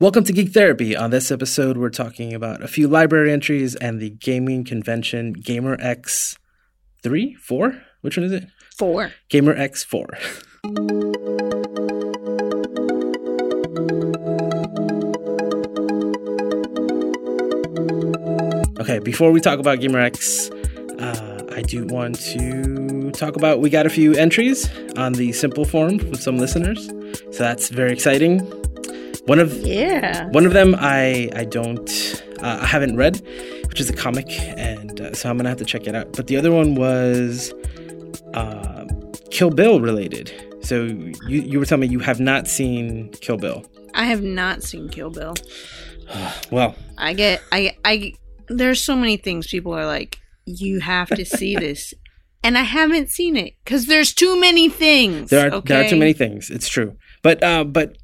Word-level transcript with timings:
Welcome 0.00 0.22
to 0.24 0.32
Geek 0.32 0.52
Therapy. 0.52 0.94
On 0.94 1.10
this 1.10 1.32
episode, 1.32 1.76
we're 1.76 1.90
talking 1.90 2.32
about 2.32 2.62
a 2.62 2.68
few 2.68 2.86
library 2.86 3.32
entries 3.32 3.74
and 3.74 3.98
the 3.98 4.10
gaming 4.10 4.62
convention 4.62 5.34
GaymerX 5.34 6.38
3? 7.02 7.34
4? 7.34 7.82
Which 8.02 8.16
one 8.16 8.26
is 8.26 8.30
it? 8.30 8.46
Four. 8.76 9.10
GaymerX 9.28 9.84
4. 9.84 10.06
Okay, 18.80 19.00
before 19.00 19.32
we 19.32 19.40
talk 19.40 19.58
about 19.58 19.80
GaymerX, 19.80 20.52
uh, 21.02 21.56
I 21.56 21.62
do 21.62 21.84
want 21.86 22.20
to 22.20 23.10
talk 23.10 23.34
about 23.34 23.58
we 23.58 23.68
got 23.68 23.84
a 23.84 23.90
few 23.90 24.14
entries 24.14 24.70
on 24.96 25.14
the 25.14 25.32
simple 25.32 25.64
form 25.64 25.98
from 25.98 26.14
some 26.14 26.38
listeners. 26.38 26.86
So 27.32 27.42
that's 27.42 27.68
very 27.68 27.92
exciting. 27.92 28.57
One 29.28 29.38
of 29.40 29.52
Yeah. 29.58 30.26
one 30.30 30.46
of 30.46 30.52
them 30.54 30.74
I 30.78 31.28
I 31.36 31.44
don't 31.44 31.88
uh, 32.40 32.58
I 32.62 32.66
haven't 32.66 32.96
read, 32.96 33.20
which 33.68 33.78
is 33.80 33.90
a 33.90 33.92
comic, 33.92 34.26
and 34.56 35.00
uh, 35.00 35.12
so 35.12 35.28
I'm 35.28 35.36
gonna 35.36 35.50
have 35.50 35.58
to 35.58 35.64
check 35.66 35.86
it 35.86 35.94
out. 35.94 36.14
But 36.16 36.28
the 36.28 36.36
other 36.36 36.50
one 36.50 36.74
was 36.76 37.52
uh, 38.34 38.86
Kill 39.30 39.50
Bill 39.50 39.80
related. 39.80 40.32
So 40.62 40.84
you 40.84 41.40
you 41.50 41.58
were 41.58 41.66
telling 41.66 41.82
me 41.82 41.88
you 41.88 41.98
have 42.00 42.20
not 42.20 42.48
seen 42.48 43.10
Kill 43.20 43.36
Bill. 43.36 43.66
I 43.94 44.04
have 44.04 44.22
not 44.22 44.62
seen 44.62 44.88
Kill 44.88 45.10
Bill. 45.10 45.34
Well, 46.50 46.74
I 46.96 47.12
get 47.12 47.42
I 47.52 47.76
I 47.84 48.14
there's 48.48 48.82
so 48.82 48.96
many 48.96 49.18
things 49.18 49.46
people 49.46 49.74
are 49.74 49.84
like 49.84 50.18
you 50.46 50.80
have 50.80 51.08
to 51.10 51.24
see 51.26 51.54
this. 51.66 51.92
And 52.42 52.56
I 52.56 52.62
haven't 52.62 53.10
seen 53.10 53.36
it 53.36 53.52
cuz 53.66 53.86
there's 53.86 54.14
too 54.14 54.40
many 54.40 54.70
things. 54.70 55.28
there 55.28 55.50
are 55.50 55.54
okay? 55.56 55.68
there 55.74 55.84
are 55.84 55.88
too 55.90 55.96
many 55.98 56.14
things. 56.14 56.48
It's 56.50 56.68
true, 56.68 56.96
but 57.22 57.42
uh, 57.42 57.64
but 57.64 57.98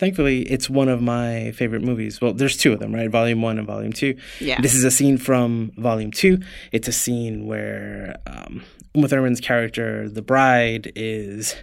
thankfully 0.00 0.42
it's 0.42 0.68
one 0.70 0.88
of 0.88 1.02
my 1.02 1.52
favorite 1.52 1.82
movies. 1.82 2.20
Well, 2.20 2.32
there's 2.32 2.56
two 2.56 2.72
of 2.72 2.80
them, 2.80 2.92
right? 2.94 3.10
Volume 3.10 3.42
one 3.42 3.58
and 3.58 3.66
volume 3.66 3.92
two. 3.92 4.16
Yeah. 4.40 4.60
This 4.60 4.74
is 4.74 4.82
a 4.82 4.90
scene 4.90 5.18
from 5.18 5.72
volume 5.76 6.10
two. 6.10 6.38
It's 6.72 6.88
a 6.88 6.92
scene 6.92 7.46
where 7.46 8.16
um, 8.26 8.64
Uma 8.94 9.08
Thurman's 9.08 9.40
character, 9.40 10.08
the 10.08 10.22
bride, 10.22 10.90
is 10.96 11.54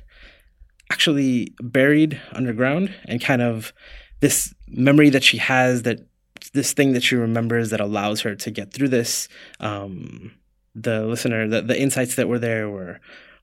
actually 0.92 1.54
buried 1.60 2.22
underground 2.32 2.94
and 3.06 3.20
kind 3.20 3.42
of 3.42 3.74
this 4.22 4.54
memory 4.68 5.10
that 5.10 5.24
she 5.24 5.38
has 5.38 5.82
that 5.82 6.08
this 6.54 6.74
thing 6.74 6.94
that 6.94 7.04
she 7.04 7.16
remembers 7.16 7.72
that 7.72 7.82
allows 7.82 8.22
her 8.22 8.36
to 8.36 8.52
get 8.52 8.72
through 8.72 8.90
this. 8.90 9.28
Um, 9.60 10.32
the 10.76 11.06
listener, 11.08 11.48
the, 11.48 11.64
the 11.64 11.80
insights 11.80 12.16
that 12.16 12.28
were 12.28 12.38
there 12.38 12.70
were 12.70 13.00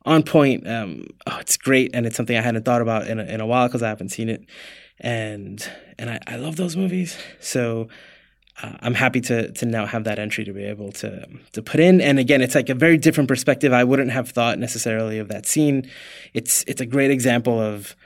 on 0.06 0.22
point. 0.22 0.68
Um, 0.68 1.06
oh, 1.26 1.38
it's 1.40 1.56
great, 1.56 1.90
and 1.94 2.06
it's 2.06 2.16
something 2.16 2.36
I 2.36 2.42
hadn't 2.42 2.64
thought 2.64 2.80
about 2.82 3.08
in 3.08 3.18
a, 3.18 3.24
in 3.24 3.40
a 3.40 3.46
while 3.46 3.66
because 3.66 3.82
I 3.82 3.88
haven't 3.88 4.10
seen 4.10 4.28
it, 4.28 4.44
and 5.00 5.66
and 5.98 6.10
I, 6.10 6.20
I 6.26 6.36
love 6.36 6.56
those 6.56 6.76
movies. 6.76 7.16
So 7.40 7.88
uh, 8.62 8.76
I'm 8.80 8.94
happy 8.94 9.20
to 9.22 9.50
to 9.52 9.66
now 9.66 9.86
have 9.86 10.04
that 10.04 10.18
entry 10.18 10.44
to 10.44 10.52
be 10.52 10.64
able 10.64 10.92
to 10.92 11.26
to 11.52 11.62
put 11.62 11.80
in. 11.80 12.00
And 12.00 12.18
again, 12.18 12.40
it's 12.40 12.54
like 12.54 12.68
a 12.68 12.74
very 12.74 12.96
different 12.96 13.28
perspective. 13.28 13.72
I 13.72 13.84
wouldn't 13.84 14.12
have 14.12 14.30
thought 14.30 14.58
necessarily 14.58 15.18
of 15.18 15.28
that 15.28 15.46
scene. 15.46 15.90
It's 16.32 16.64
it's 16.66 16.80
a 16.80 16.86
great 16.86 17.10
example 17.10 17.60
of 17.60 17.96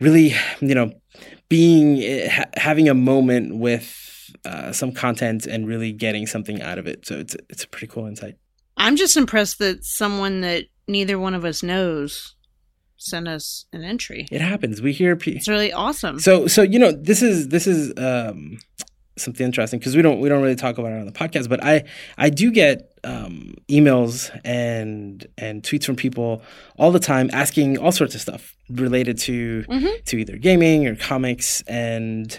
really, 0.00 0.34
you 0.60 0.74
know, 0.74 0.92
being 1.48 2.28
ha- 2.28 2.50
having 2.56 2.88
a 2.88 2.94
moment 2.94 3.56
with 3.56 4.34
uh, 4.44 4.72
some 4.72 4.92
content 4.92 5.46
and 5.46 5.66
really 5.66 5.92
getting 5.92 6.26
something 6.26 6.60
out 6.62 6.78
of 6.78 6.86
it. 6.86 7.06
So 7.06 7.18
it's 7.18 7.36
it's 7.48 7.64
a 7.64 7.68
pretty 7.68 7.86
cool 7.86 8.06
insight. 8.06 8.36
I'm 8.76 8.96
just 8.96 9.16
impressed 9.16 9.58
that 9.58 9.84
someone 9.84 10.42
that 10.42 10.64
neither 10.86 11.18
one 11.18 11.34
of 11.34 11.44
us 11.44 11.62
knows 11.62 12.34
sent 12.98 13.26
us 13.28 13.64
an 13.72 13.84
entry. 13.84 14.26
It 14.30 14.40
happens. 14.40 14.82
We 14.82 14.92
hear 14.92 15.16
pe- 15.16 15.32
It's 15.32 15.48
really 15.48 15.72
awesome. 15.72 16.18
So 16.20 16.46
so 16.46 16.62
you 16.62 16.78
know 16.78 16.92
this 16.92 17.22
is 17.22 17.48
this 17.48 17.66
is 17.66 17.92
um, 17.96 18.58
something 19.16 19.44
interesting 19.46 19.78
because 19.78 19.96
we 19.96 20.02
don't 20.02 20.20
we 20.20 20.28
don't 20.28 20.42
really 20.42 20.54
talk 20.56 20.78
about 20.78 20.92
it 20.92 21.00
on 21.00 21.06
the 21.06 21.12
podcast, 21.12 21.48
but 21.48 21.62
I 21.64 21.84
I 22.18 22.28
do 22.30 22.50
get 22.50 22.92
um, 23.04 23.54
emails 23.70 24.30
and 24.44 25.26
and 25.38 25.62
tweets 25.62 25.84
from 25.84 25.96
people 25.96 26.42
all 26.76 26.90
the 26.90 26.98
time 27.00 27.30
asking 27.32 27.78
all 27.78 27.92
sorts 27.92 28.14
of 28.14 28.20
stuff 28.20 28.54
related 28.68 29.16
to 29.18 29.64
Mhm. 29.68 30.04
to 30.06 30.18
either 30.18 30.36
gaming 30.36 30.86
or 30.86 30.94
comics 30.96 31.62
and 31.68 32.38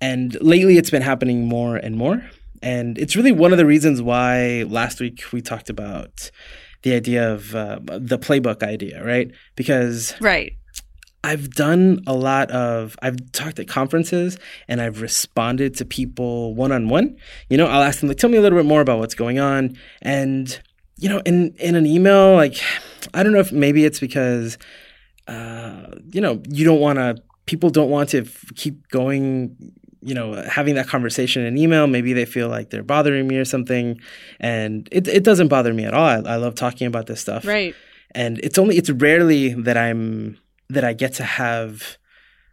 and 0.00 0.36
lately 0.42 0.76
it's 0.76 0.90
been 0.90 1.02
happening 1.02 1.46
more 1.46 1.76
and 1.76 1.96
more 1.96 2.28
and 2.62 2.98
it's 2.98 3.14
really 3.16 3.32
one 3.32 3.52
of 3.52 3.58
the 3.58 3.66
reasons 3.66 4.02
why 4.02 4.64
last 4.68 5.00
week 5.00 5.22
we 5.32 5.40
talked 5.40 5.70
about 5.70 6.30
the 6.84 6.94
idea 6.94 7.32
of 7.32 7.54
uh, 7.54 7.80
the 7.82 8.18
playbook 8.18 8.62
idea 8.62 9.02
right 9.04 9.32
because 9.56 10.14
right. 10.20 10.52
I've 11.24 11.50
done 11.54 12.02
a 12.06 12.12
lot 12.12 12.50
of 12.50 12.96
I've 13.00 13.32
talked 13.32 13.58
at 13.58 13.66
conferences 13.66 14.38
and 14.68 14.80
I've 14.80 15.00
responded 15.00 15.74
to 15.76 15.86
people 15.86 16.54
one 16.54 16.70
on 16.70 16.90
one. 16.90 17.16
You 17.48 17.56
know, 17.56 17.66
I'll 17.66 17.82
ask 17.82 18.00
them 18.00 18.10
like 18.10 18.18
tell 18.18 18.28
me 18.28 18.36
a 18.36 18.42
little 18.42 18.58
bit 18.58 18.66
more 18.66 18.82
about 18.82 18.98
what's 18.98 19.14
going 19.14 19.38
on 19.40 19.76
and 20.02 20.60
you 20.96 21.08
know, 21.08 21.22
in 21.24 21.54
in 21.58 21.74
an 21.74 21.86
email 21.86 22.34
like 22.34 22.60
I 23.14 23.22
don't 23.22 23.32
know 23.32 23.40
if 23.40 23.50
maybe 23.50 23.86
it's 23.86 23.98
because 23.98 24.58
uh 25.26 25.86
you 26.12 26.20
know, 26.20 26.42
you 26.50 26.66
don't 26.66 26.80
want 26.80 26.98
to 26.98 27.16
people 27.46 27.70
don't 27.70 27.90
want 27.90 28.10
to 28.10 28.20
f- 28.20 28.44
keep 28.54 28.86
going 28.88 29.56
you 30.04 30.14
know, 30.14 30.34
having 30.48 30.74
that 30.74 30.86
conversation 30.86 31.44
in 31.44 31.56
email, 31.56 31.86
maybe 31.86 32.12
they 32.12 32.24
feel 32.26 32.48
like 32.48 32.70
they're 32.70 32.82
bothering 32.82 33.26
me 33.26 33.36
or 33.38 33.44
something. 33.44 33.98
And 34.38 34.88
it, 34.92 35.08
it 35.08 35.24
doesn't 35.24 35.48
bother 35.48 35.72
me 35.72 35.84
at 35.84 35.94
all. 35.94 36.04
I, 36.04 36.16
I 36.34 36.36
love 36.36 36.54
talking 36.54 36.86
about 36.86 37.06
this 37.06 37.20
stuff 37.20 37.44
Right. 37.46 37.74
and 38.14 38.38
it's 38.40 38.58
only 38.58 38.76
it's 38.76 38.90
rarely 38.90 39.54
that 39.54 39.76
I'm 39.76 40.36
that 40.68 40.84
I 40.84 40.92
get 40.92 41.14
to 41.14 41.24
have 41.24 41.96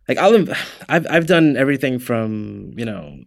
like 0.08 0.18
I'll 0.18 0.46
I've 0.90 1.06
I've 1.10 1.28
done 1.28 1.56
everything 1.58 2.00
from 2.00 2.72
you 2.78 2.86
know 2.86 3.18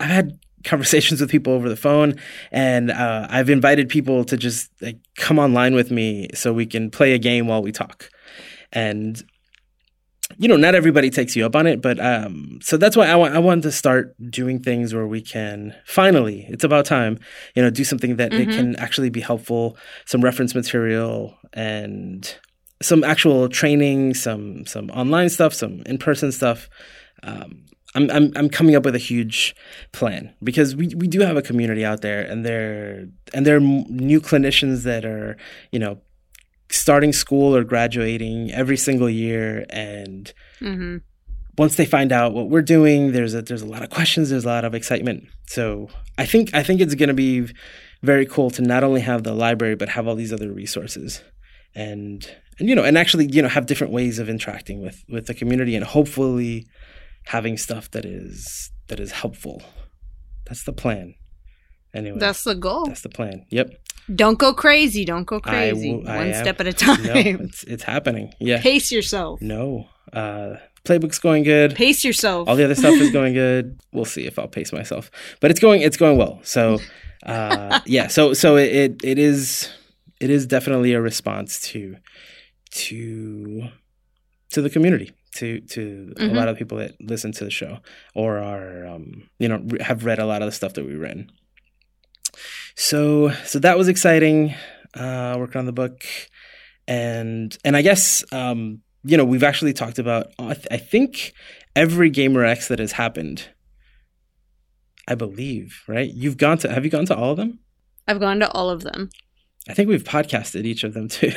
I've 0.00 0.10
had 0.10 0.38
conversations 0.64 1.20
with 1.20 1.30
people 1.30 1.52
over 1.52 1.68
the 1.68 1.76
phone 1.76 2.14
and 2.50 2.90
uh, 2.90 3.26
I've 3.30 3.48
invited 3.48 3.88
people 3.88 4.24
to 4.24 4.36
just 4.36 4.70
like 4.82 4.98
come 5.16 5.38
online 5.38 5.74
with 5.74 5.90
me 5.90 6.28
so 6.34 6.52
we 6.52 6.66
can 6.66 6.90
play 6.90 7.12
a 7.12 7.18
game 7.18 7.46
while 7.46 7.62
we 7.62 7.70
talk 7.72 8.10
and 8.72 9.22
you 10.40 10.48
know 10.48 10.56
not 10.56 10.74
everybody 10.74 11.10
takes 11.10 11.34
you 11.36 11.44
up 11.44 11.56
on 11.56 11.66
it 11.66 11.82
but 11.82 11.98
um 12.00 12.58
so 12.62 12.76
that's 12.76 12.96
why 12.96 13.06
I 13.06 13.16
want 13.16 13.34
I 13.34 13.38
wanted 13.40 13.62
to 13.62 13.72
start 13.72 14.14
doing 14.30 14.60
things 14.60 14.94
where 14.94 15.06
we 15.06 15.20
can 15.20 15.74
finally 15.84 16.46
it's 16.48 16.64
about 16.64 16.84
time 16.86 17.18
you 17.54 17.62
know 17.62 17.70
do 17.70 17.84
something 17.84 18.16
that 18.16 18.32
it 18.32 18.48
Mhm. 18.48 18.54
can 18.54 18.76
actually 18.76 19.10
be 19.10 19.20
helpful 19.20 19.76
some 20.06 20.20
reference 20.22 20.54
material 20.54 21.36
and 21.52 22.36
some 22.80 23.02
actual 23.04 23.48
training 23.48 24.14
some 24.14 24.64
some 24.66 24.90
online 24.90 25.28
stuff 25.28 25.52
some 25.54 25.82
in-person 25.86 26.30
stuff 26.32 26.68
um 27.24 27.64
I'm, 27.94 28.10
I'm 28.10 28.32
I'm 28.36 28.48
coming 28.50 28.76
up 28.76 28.84
with 28.84 28.94
a 28.94 28.98
huge 29.12 29.56
plan 29.92 30.32
because 30.44 30.76
we, 30.76 30.88
we 30.94 31.08
do 31.08 31.20
have 31.20 31.36
a 31.38 31.42
community 31.42 31.84
out 31.86 32.02
there 32.02 32.20
and 32.20 32.44
there 32.44 33.08
and 33.34 33.46
there 33.46 33.56
are 33.56 33.60
new 33.60 34.20
clinicians 34.20 34.82
that 34.84 35.04
are 35.06 35.36
you 35.72 35.78
know 35.80 35.98
starting 36.70 37.12
school 37.12 37.54
or 37.56 37.64
graduating 37.64 38.50
every 38.52 38.76
single 38.76 39.08
year 39.10 39.64
and 39.70 40.32
Mhm. 40.60 41.00
once 41.56 41.76
they 41.76 41.86
find 41.86 42.12
out 42.12 42.34
what 42.34 42.48
we're 42.50 42.62
doing, 42.62 43.12
there's 43.12 43.34
a 43.34 43.42
there's 43.42 43.62
a 43.62 43.66
lot 43.66 43.82
of 43.82 43.90
questions, 43.90 44.30
there's 44.30 44.44
a 44.44 44.48
lot 44.48 44.64
of 44.64 44.74
excitement. 44.74 45.24
So 45.46 45.88
I 46.18 46.24
think 46.26 46.54
I 46.54 46.62
think 46.62 46.80
it's 46.80 46.94
going 46.94 47.08
to 47.08 47.14
be 47.14 47.46
very 48.02 48.26
cool 48.26 48.50
to 48.50 48.62
not 48.62 48.84
only 48.84 49.00
have 49.00 49.22
the 49.24 49.34
library 49.34 49.74
but 49.74 49.88
have 49.90 50.06
all 50.06 50.14
these 50.14 50.32
other 50.32 50.52
resources, 50.52 51.22
and 51.74 52.28
and 52.58 52.68
you 52.68 52.74
know 52.74 52.84
and 52.84 52.96
actually 52.98 53.28
you 53.32 53.42
know 53.42 53.48
have 53.48 53.66
different 53.66 53.92
ways 53.92 54.18
of 54.18 54.28
interacting 54.28 54.82
with 54.82 55.02
with 55.08 55.26
the 55.26 55.34
community 55.34 55.74
and 55.74 55.84
hopefully 55.84 56.66
having 57.26 57.56
stuff 57.56 57.90
that 57.90 58.04
is 58.04 58.70
that 58.88 59.00
is 59.00 59.10
helpful. 59.12 59.62
That's 60.46 60.64
the 60.64 60.72
plan. 60.72 61.14
Anyway, 61.94 62.18
That's 62.18 62.44
the 62.44 62.54
goal. 62.54 62.84
that's 62.86 63.00
the 63.02 63.08
plan. 63.08 63.44
Yep. 63.50 63.70
Don't 64.14 64.38
go 64.38 64.52
crazy. 64.54 65.04
Don't 65.04 65.24
go 65.24 65.38
crazy. 65.40 65.92
I 66.06 66.16
One 66.16 66.28
am. 66.28 66.34
step 66.34 66.60
at 66.60 66.66
a 66.66 66.72
time. 66.86 67.02
No, 67.02 67.12
it's 67.14 67.62
it's 67.64 67.82
happening. 67.82 68.32
Yeah. 68.40 68.60
Pace 68.62 68.90
yourself. 68.90 69.40
No. 69.42 69.88
Uh, 70.12 70.54
playbook's 70.84 71.18
going 71.18 71.42
good. 71.42 71.74
Pace 71.74 72.02
yourself. 72.04 72.48
all 72.48 72.56
the 72.56 72.64
other 72.64 72.74
stuff 72.74 72.94
is 72.94 73.10
going 73.10 73.34
good 73.34 73.78
we'll 73.92 74.06
see 74.06 74.24
if 74.26 74.38
i'll 74.38 74.48
pace 74.48 74.72
myself 74.72 75.10
but 75.40 75.50
it's 75.50 75.60
going 75.60 75.82
it's 75.82 75.98
going 75.98 76.16
well 76.16 76.38
so 76.42 76.78
uh 77.26 77.78
yeah 77.86 78.06
so 78.06 78.32
so 78.32 78.56
it 78.56 78.72
it, 78.74 79.00
it 79.04 79.18
is 79.18 79.68
it 80.18 80.30
is 80.30 80.46
definitely 80.46 80.94
a 80.94 81.00
response 81.00 81.60
to 81.60 81.96
to 82.70 83.68
to 84.50 84.62
the 84.62 84.70
community 84.70 85.12
to 85.34 85.60
to 85.60 86.14
a 86.16 86.20
Mhm. 86.20 86.34
lot 86.34 86.48
of 86.48 86.56
people 86.56 86.78
that 86.78 86.92
listen 87.00 87.32
to 87.32 87.44
the 87.44 87.50
show 87.50 87.78
or 88.14 88.38
are 88.38 88.86
um 88.86 89.28
you 89.38 89.48
know 89.48 89.62
have 89.80 90.04
read 90.04 90.18
a 90.18 90.26
lot 90.26 90.42
of 90.42 90.46
the 90.46 90.52
stuff 90.52 90.72
that 90.74 90.84
we've 90.86 90.98
written 90.98 91.30
so 92.80 93.30
so 93.44 93.58
that 93.58 93.76
was 93.76 93.88
exciting 93.88 94.54
uh 94.94 95.34
working 95.36 95.58
on 95.58 95.66
the 95.66 95.72
book 95.72 96.04
and 96.86 97.58
and 97.64 97.76
i 97.76 97.82
guess 97.82 98.24
um 98.32 98.80
you 99.02 99.16
know 99.16 99.24
we've 99.24 99.42
actually 99.42 99.72
talked 99.72 99.98
about 99.98 100.28
i, 100.38 100.54
th- 100.54 100.68
I 100.70 100.76
think 100.76 101.32
every 101.74 102.08
GaymerX 102.10 102.68
that 102.68 102.78
has 102.78 102.92
happened 102.92 103.48
i 105.08 105.16
believe 105.16 105.82
right 105.88 106.08
you've 106.08 106.36
gone 106.36 106.58
to 106.58 106.72
have 106.72 106.84
you 106.84 106.90
gone 106.90 107.06
to 107.06 107.16
all 107.16 107.32
of 107.32 107.36
them 107.36 107.58
I've 108.08 108.20
gone 108.20 108.40
to 108.40 108.50
all 108.52 108.70
of 108.70 108.82
them. 108.82 109.10
I 109.68 109.74
think 109.74 109.90
we've 109.90 110.02
podcasted 110.02 110.64
each 110.64 110.82
of 110.82 110.94
them 110.94 111.08
too. 111.08 111.30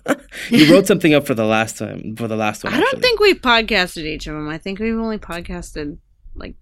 you 0.50 0.72
wrote 0.72 0.88
something 0.88 1.14
up 1.14 1.26
for 1.26 1.34
the 1.34 1.44
last 1.44 1.78
time 1.78 2.16
for 2.16 2.26
the 2.26 2.36
last 2.36 2.64
one. 2.64 2.74
I 2.74 2.78
don't 2.78 2.86
actually. 2.88 3.02
think 3.02 3.20
we've 3.20 3.40
podcasted 3.40 4.04
each 4.04 4.26
of 4.26 4.34
them. 4.34 4.48
I 4.48 4.58
think 4.58 4.80
we've 4.80 4.98
only 4.98 5.18
podcasted 5.18 5.98
like 6.34 6.56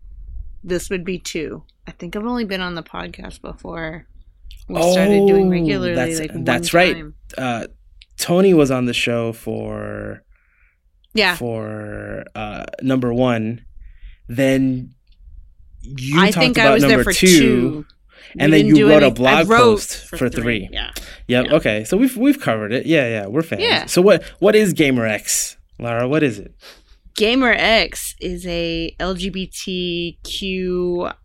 this 0.63 0.91
would 0.91 1.05
be 1.07 1.19
two. 1.19 1.63
I 1.87 1.93
think 1.93 2.15
I've 2.17 2.27
only 2.27 2.45
been 2.45 2.61
on 2.61 2.75
the 2.75 2.83
podcast 2.83 3.41
before 3.41 4.07
we 4.69 4.83
started 4.93 5.27
doing 5.27 5.47
Oh, 5.47 5.51
regularly. 5.51 5.95
that's- 5.95 6.19
like 6.21 6.31
that's 6.45 6.73
right. 6.75 6.97
uh, 7.39 7.67
Tony 8.19 8.55
was 8.55 8.71
on 8.71 8.87
the 8.87 8.95
show 8.95 9.33
for 9.33 10.23
Yeah, 11.15 11.37
for 11.37 12.25
uh, 12.35 12.65
number 12.83 13.13
one. 13.13 13.65
Then 14.29 14.91
you 15.83 16.19
I 16.21 16.31
talked 16.31 16.43
think 16.45 16.57
about 16.57 16.67
I 16.71 16.75
was 16.75 16.83
there 16.83 17.05
for 17.05 17.13
two, 17.13 17.27
two. 17.27 17.87
and 18.39 18.51
We 18.53 18.63
then 18.63 18.75
you 18.77 18.89
wrote 18.89 19.03
a 19.03 19.07
any- 19.07 19.13
I 19.13 19.45
blog 19.45 19.49
wrote 19.49 19.59
post 19.61 20.09
for, 20.09 20.29
three. 20.29 20.69
Yeah. 20.73 20.91
Yep. 21.29 21.47
Yeah. 21.47 21.55
Okay. 21.57 21.85
So 21.85 21.97
we've 21.97 22.17
we've 22.17 22.41
covered 22.41 22.73
it. 22.73 22.87
Yeah. 22.87 23.07
Yeah. 23.09 23.27
We're 23.27 23.43
fans. 23.43 23.63
Yeah. 23.63 23.87
So 23.87 24.03
what 24.03 24.23
what 24.41 24.55
is 24.57 24.75
GaymerX, 24.75 25.57
Lara? 25.79 26.09
What 26.09 26.23
is 26.23 26.39
it? 26.39 26.55
GaymerX 27.17 28.15
is 28.21 28.45
a 28.47 28.95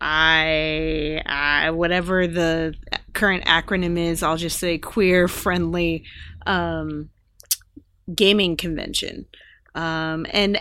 LGBTQI, 0.00 1.22
I, 1.26 1.70
whatever 1.70 2.26
the 2.26 2.74
current 3.12 3.44
acronym 3.44 3.98
is. 3.98 4.22
I'll 4.22 4.36
just 4.36 4.58
say 4.58 4.78
queer 4.78 5.28
friendly 5.28 6.04
um, 6.46 7.10
gaming 8.14 8.56
convention, 8.56 9.26
um, 9.74 10.26
and 10.30 10.58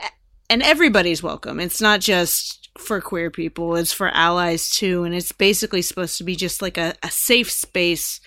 and 0.50 0.62
everybody's 0.62 1.24
welcome. 1.24 1.60
It's 1.60 1.82
not 1.82 2.00
just 2.02 2.70
for 2.78 3.02
queer 3.02 3.32
people; 3.32 3.76
it's 3.76 3.94
for 3.94 4.10
allies 4.10 4.70
too, 4.70 5.04
and 5.04 5.14
it's 5.14 5.32
basically 5.32 5.82
supposed 5.82 6.18
to 6.18 6.24
be 6.24 6.36
just 6.36 6.62
like 6.62 6.78
a, 6.78 6.96
a 7.04 7.12
safe 7.12 7.52
space 7.52 8.20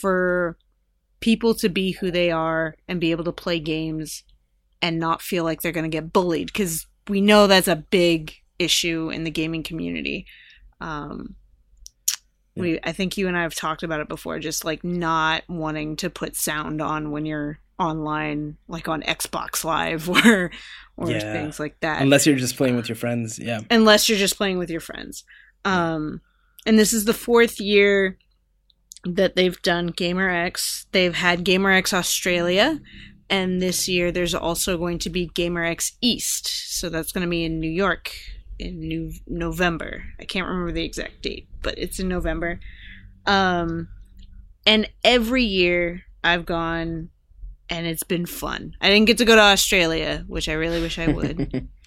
for 0.00 0.56
people 1.20 1.54
to 1.54 1.68
be 1.68 1.92
who 1.92 2.10
they 2.10 2.30
are 2.30 2.74
and 2.88 3.00
be 3.00 3.10
able 3.10 3.24
to 3.24 3.32
play 3.32 3.60
games 3.60 4.22
and 4.82 4.98
not 4.98 5.22
feel 5.22 5.44
like 5.44 5.60
they're 5.60 5.72
going 5.72 5.90
to 5.90 5.94
get 5.94 6.12
bullied 6.12 6.46
because 6.46 6.86
we 7.08 7.20
know 7.20 7.46
that's 7.46 7.68
a 7.68 7.76
big 7.76 8.34
issue 8.58 9.10
in 9.10 9.24
the 9.24 9.30
gaming 9.30 9.62
community. 9.62 10.26
Um, 10.80 11.36
we, 12.60 12.78
I 12.84 12.92
think 12.92 13.16
you 13.16 13.28
and 13.28 13.36
I 13.36 13.42
have 13.42 13.54
talked 13.54 13.82
about 13.82 14.00
it 14.00 14.08
before, 14.08 14.38
just 14.38 14.64
like 14.64 14.84
not 14.84 15.42
wanting 15.48 15.96
to 15.96 16.10
put 16.10 16.36
sound 16.36 16.80
on 16.82 17.10
when 17.10 17.26
you're 17.26 17.58
online, 17.78 18.56
like 18.68 18.88
on 18.88 19.02
Xbox 19.02 19.64
Live 19.64 20.08
or 20.26 20.50
or 20.96 21.10
Yeah. 21.10 21.32
things 21.32 21.58
like 21.58 21.80
that 21.80 22.02
Unless 22.02 22.26
you're 22.26 22.36
just 22.36 22.56
playing 22.56 22.76
with 22.76 22.88
your 22.88 22.96
friends. 22.96 23.38
Yeah. 23.38 23.60
unless 23.70 24.08
you're 24.08 24.18
just 24.18 24.36
playing 24.36 24.58
with 24.58 24.70
your 24.70 24.80
friends. 24.80 25.24
Um, 25.64 26.20
and 26.66 26.78
this 26.78 26.92
is 26.92 27.06
the 27.06 27.14
fourth 27.14 27.58
year 27.58 28.18
that 29.04 29.34
they've 29.34 29.60
done 29.62 29.90
GaymerX. 29.92 30.84
They've 30.92 31.14
had 31.14 31.44
GaymerX 31.44 31.94
Australia, 31.94 32.80
and 33.30 33.62
this 33.62 33.88
year 33.88 34.12
there's 34.12 34.34
also 34.34 34.76
going 34.76 34.98
to 34.98 35.08
be 35.10 35.28
GaymerX 35.30 35.92
East. 36.02 36.78
So 36.78 36.90
that's 36.90 37.12
going 37.12 37.24
to 37.24 37.30
be 37.30 37.44
in 37.44 37.60
New 37.60 37.70
York 37.70 38.12
in 38.60 38.80
new 38.80 39.12
November. 39.26 40.04
I 40.20 40.24
can't 40.24 40.46
remember 40.46 40.72
the 40.72 40.84
exact 40.84 41.22
date, 41.22 41.48
but 41.62 41.78
it's 41.78 41.98
in 41.98 42.08
November. 42.08 42.60
Um, 43.26 43.88
and 44.66 44.88
every 45.02 45.44
year 45.44 46.02
I've 46.22 46.46
gone, 46.46 47.10
and 47.68 47.86
it's 47.86 48.02
been 48.02 48.26
fun. 48.26 48.74
I 48.80 48.88
didn't 48.88 49.06
get 49.06 49.18
to 49.18 49.24
go 49.24 49.34
to 49.34 49.42
Australia, 49.42 50.24
which 50.26 50.48
I 50.48 50.52
really 50.52 50.80
wish 50.80 50.98
I 50.98 51.08
would. 51.08 51.68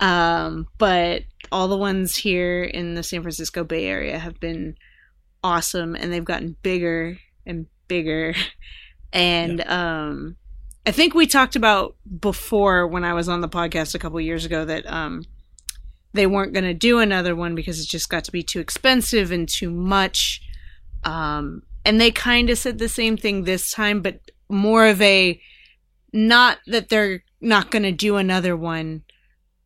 Um, 0.00 0.68
but 0.78 1.24
all 1.50 1.68
the 1.68 1.76
ones 1.76 2.16
here 2.16 2.62
in 2.62 2.94
the 2.94 3.02
San 3.02 3.22
Francisco 3.22 3.64
Bay 3.64 3.86
Area 3.86 4.18
have 4.18 4.38
been 4.38 4.76
awesome 5.42 5.94
and 5.94 6.12
they've 6.12 6.24
gotten 6.24 6.56
bigger 6.62 7.18
and 7.46 7.66
bigger. 7.86 8.34
And 9.10 9.66
um 9.66 10.36
I 10.84 10.90
think 10.90 11.14
we 11.14 11.26
talked 11.26 11.56
about 11.56 11.96
before 12.20 12.86
when 12.86 13.04
I 13.04 13.14
was 13.14 13.26
on 13.26 13.40
the 13.40 13.48
podcast 13.48 13.94
a 13.94 13.98
couple 13.98 14.20
years 14.20 14.44
ago 14.44 14.66
that 14.66 14.86
um 14.86 15.24
they 16.12 16.26
weren't 16.26 16.52
going 16.52 16.64
to 16.64 16.74
do 16.74 16.98
another 16.98 17.34
one 17.36 17.54
because 17.54 17.80
it 17.80 17.88
just 17.88 18.08
got 18.08 18.24
to 18.24 18.32
be 18.32 18.42
too 18.42 18.60
expensive 18.60 19.30
and 19.30 19.48
too 19.48 19.70
much. 19.70 20.42
Um 21.04 21.62
and 21.84 22.00
they 22.00 22.10
kind 22.10 22.50
of 22.50 22.58
said 22.58 22.78
the 22.78 22.88
same 22.88 23.16
thing 23.16 23.44
this 23.44 23.70
time 23.70 24.02
but 24.02 24.20
more 24.50 24.86
of 24.86 25.00
a 25.00 25.40
not 26.12 26.58
that 26.66 26.88
they're 26.88 27.22
not 27.40 27.70
going 27.70 27.82
to 27.82 27.92
do 27.92 28.16
another 28.16 28.56
one 28.56 29.02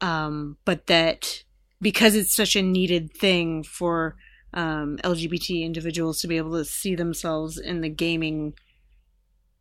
um, 0.03 0.59
but 0.65 0.89
that 0.89 1.45
because 1.81 2.15
it's 2.15 2.35
such 2.35 2.57
a 2.57 2.63
needed 2.63 3.15
thing 3.15 3.63
for 3.63 4.17
um, 4.53 4.99
LGBT 4.99 5.65
individuals 5.65 6.21
to 6.21 6.29
be 6.29 6.37
able 6.37 6.53
to 6.53 6.65
see 6.65 6.95
themselves 6.95 7.57
in 7.57 7.81
the 7.81 7.89
gaming 7.89 8.55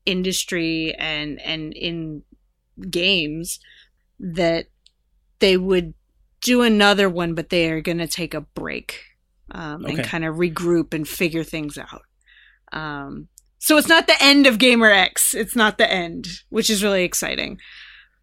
industry 0.06 0.94
and 0.95 1.39
and 1.42 1.74
in 1.74 2.24
games, 2.89 3.60
that 4.19 4.66
they 5.39 5.57
would 5.57 5.94
do 6.42 6.62
another 6.62 7.10
one, 7.10 7.34
but 7.34 7.50
they 7.50 7.70
are 7.72 7.82
going 7.82 8.00
to 8.00 8.08
take 8.08 8.34
a 8.34 8.42
break 8.42 9.04
um, 9.52 9.86
and 9.86 10.04
kind 10.04 10.26
of 10.26 10.36
regroup 10.36 10.94
and 10.94 11.08
figure 11.08 11.44
things 11.44 11.78
out. 11.78 12.04
Um, 12.72 13.28
so 13.60 13.78
it's 13.78 13.88
not 13.88 14.08
the 14.08 14.22
end 14.22 14.48
of 14.48 14.58
GaymerX. 14.58 15.36
It's 15.36 15.56
not 15.56 15.78
the 15.78 15.90
end, 15.90 16.28
which 16.50 16.70
is 16.70 16.84
really 16.84 17.04
exciting. 17.04 17.60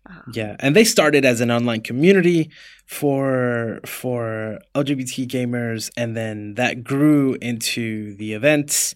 Um, 0.08 0.24
Yeah, 0.32 0.56
and 0.58 0.74
they 0.74 0.84
started 0.84 1.24
as 1.24 1.40
an 1.40 1.50
online 1.50 1.82
community 1.82 2.50
for 2.86 3.80
for 3.84 4.58
LGBT 4.74 5.28
gamers, 5.28 5.90
and 5.96 6.16
then 6.16 6.54
that 6.54 6.82
grew 6.82 7.36
into 7.40 8.16
the 8.16 8.32
events. 8.32 8.94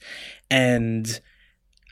And 0.50 1.20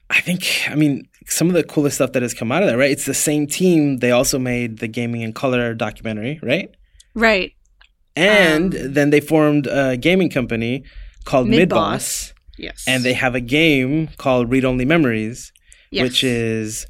I 0.09 0.21
think, 0.21 0.69
I 0.69 0.75
mean, 0.75 1.07
some 1.27 1.49
of 1.49 1.55
the 1.55 1.63
coolest 1.63 1.97
stuff 1.97 2.13
that 2.13 2.23
has 2.23 2.35
come 2.35 2.51
out 2.51 2.63
of 2.63 2.69
that, 2.69 2.77
right? 2.77 2.91
It's 2.91 3.07
the 3.07 3.15
same 3.15 3.47
team. 3.47 3.99
They 3.99 4.11
also 4.11 4.39
made 4.39 4.79
the 4.79 4.89
Gaming 4.89 5.21
in 5.21 5.33
Color 5.33 5.75
documentary, 5.75 6.41
right? 6.43 6.75
Right. 7.21 7.53
And 8.17 8.75
Um, 8.75 8.93
then 8.95 9.11
they 9.11 9.21
formed 9.21 9.67
a 9.67 9.97
gaming 9.97 10.31
company 10.31 10.83
called 11.25 11.47
Midboss. 11.49 11.69
Midboss, 11.69 12.33
Yes. 12.59 12.85
and 12.89 13.05
they 13.05 13.13
have 13.13 13.35
a 13.35 13.41
game 13.41 14.09
called 14.17 14.51
Read 14.51 14.65
Only 14.65 14.85
Memories, 14.85 15.53
Yes. 15.91 16.03
which 16.03 16.25
is 16.25 16.87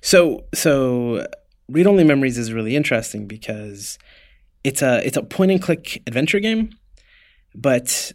so 0.00 0.46
so 0.54 1.26
read 1.68 1.86
only 1.86 2.04
memories 2.04 2.36
is 2.36 2.52
really 2.52 2.76
interesting 2.76 3.26
because 3.26 3.98
it's 4.64 4.82
a 4.82 5.04
it's 5.06 5.16
a 5.16 5.22
point 5.22 5.50
and 5.50 5.62
click 5.62 6.02
adventure 6.06 6.38
game 6.40 6.68
but 7.54 8.12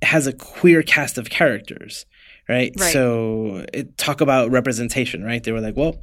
it 0.00 0.06
has 0.06 0.26
a 0.28 0.32
queer 0.32 0.82
cast 0.84 1.18
of 1.18 1.28
characters 1.28 2.06
right, 2.48 2.72
Right. 2.78 2.92
so 2.92 3.64
it 3.72 3.98
talk 3.98 4.20
about 4.20 4.52
representation 4.52 5.24
right 5.24 5.42
they 5.42 5.50
were 5.50 5.60
like 5.60 5.76
well 5.76 6.00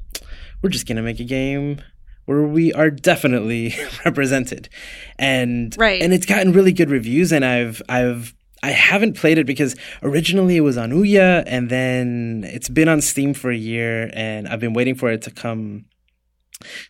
we're 0.61 0.69
just 0.69 0.87
gonna 0.87 1.01
make 1.01 1.21
a 1.21 1.23
game 1.23 1.81
where 2.29 2.43
we 2.43 2.71
are 2.73 2.91
definitely 2.91 3.73
represented 4.05 4.69
and 5.17 5.75
Right. 5.77 6.01
and 6.01 6.13
it's 6.13 6.25
gotten 6.27 6.53
really 6.53 6.71
good 6.73 6.89
reviews 6.91 7.31
and 7.31 7.43
i've 7.43 7.81
i've 7.89 8.33
I 8.61 8.71
haven't 8.71 9.13
played 9.15 9.37
it 9.37 9.45
because 9.47 9.75
originally 10.03 10.57
it 10.57 10.61
was 10.61 10.77
on 10.77 10.91
Ouya 10.91 11.43
and 11.47 11.69
then 11.69 12.43
it's 12.45 12.67
been 12.67 12.89
on 12.89 12.99
Steam 12.99 13.33
for 13.33 13.49
a 13.49 13.55
year 13.55 14.11
and 14.13 14.49
I've 14.49 14.59
been 14.59 14.73
waiting 14.73 14.95
for 14.95 15.09
it 15.09 15.21
to 15.21 15.31
come 15.31 15.85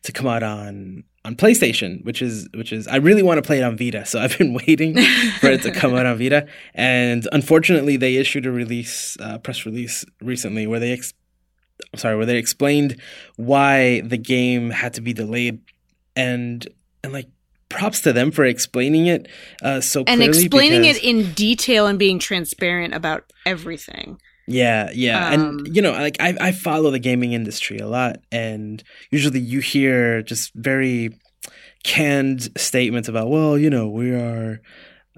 to 0.01 0.11
come 0.11 0.25
out 0.25 0.41
on 0.41 1.03
on 1.25 1.35
PlayStation, 1.35 2.03
which 2.05 2.23
is 2.23 2.47
which 2.55 2.73
is 2.73 2.87
I 2.87 2.95
really 2.95 3.21
want 3.21 3.37
to 3.37 3.43
play 3.43 3.59
it 3.59 3.63
on 3.63 3.77
Vita, 3.77 4.03
so 4.03 4.19
I've 4.23 4.35
been 4.35 4.55
waiting 4.55 4.95
for 5.39 5.47
it 5.51 5.61
to 5.61 5.71
come 5.71 5.93
out 5.93 6.07
on 6.07 6.17
Vita. 6.17 6.47
And 6.73 7.27
unfortunately, 7.31 7.97
they 7.97 8.15
issued 8.15 8.47
a 8.47 8.51
release 8.51 9.15
uh, 9.19 9.37
press 9.37 9.63
release 9.63 10.05
recently 10.23 10.65
where 10.65 10.79
they 10.79 10.93
ex- 10.93 11.13
I'm 11.93 11.99
sorry, 11.99 12.15
where 12.17 12.25
they 12.25 12.37
explained 12.37 12.97
why 13.37 14.01
the 14.01 14.17
game 14.17 14.69
had 14.69 14.93
to 14.95 15.01
be 15.01 15.13
delayed. 15.13 15.59
And 16.15 16.67
and 17.03 17.13
like 17.13 17.27
props 17.69 18.01
to 18.01 18.11
them 18.11 18.31
for 18.31 18.43
explaining 18.43 19.05
it 19.05 19.27
uh, 19.61 19.79
so 19.79 20.03
and 20.07 20.21
explaining 20.23 20.81
because- 20.81 20.97
it 20.97 21.03
in 21.03 21.31
detail 21.33 21.87
and 21.87 21.97
being 21.99 22.19
transparent 22.19 22.93
about 22.93 23.31
everything. 23.45 24.19
Yeah, 24.47 24.89
yeah, 24.93 25.27
Um, 25.27 25.33
and 25.59 25.75
you 25.75 25.81
know, 25.81 25.91
like 25.91 26.17
I 26.19 26.35
I 26.41 26.51
follow 26.51 26.89
the 26.89 26.97
gaming 26.99 27.33
industry 27.33 27.77
a 27.77 27.87
lot, 27.87 28.17
and 28.31 28.83
usually 29.11 29.39
you 29.39 29.59
hear 29.59 30.23
just 30.23 30.51
very 30.55 31.11
canned 31.83 32.49
statements 32.57 33.07
about, 33.07 33.29
well, 33.29 33.57
you 33.57 33.69
know, 33.69 33.87
we 33.87 34.11
are 34.11 34.59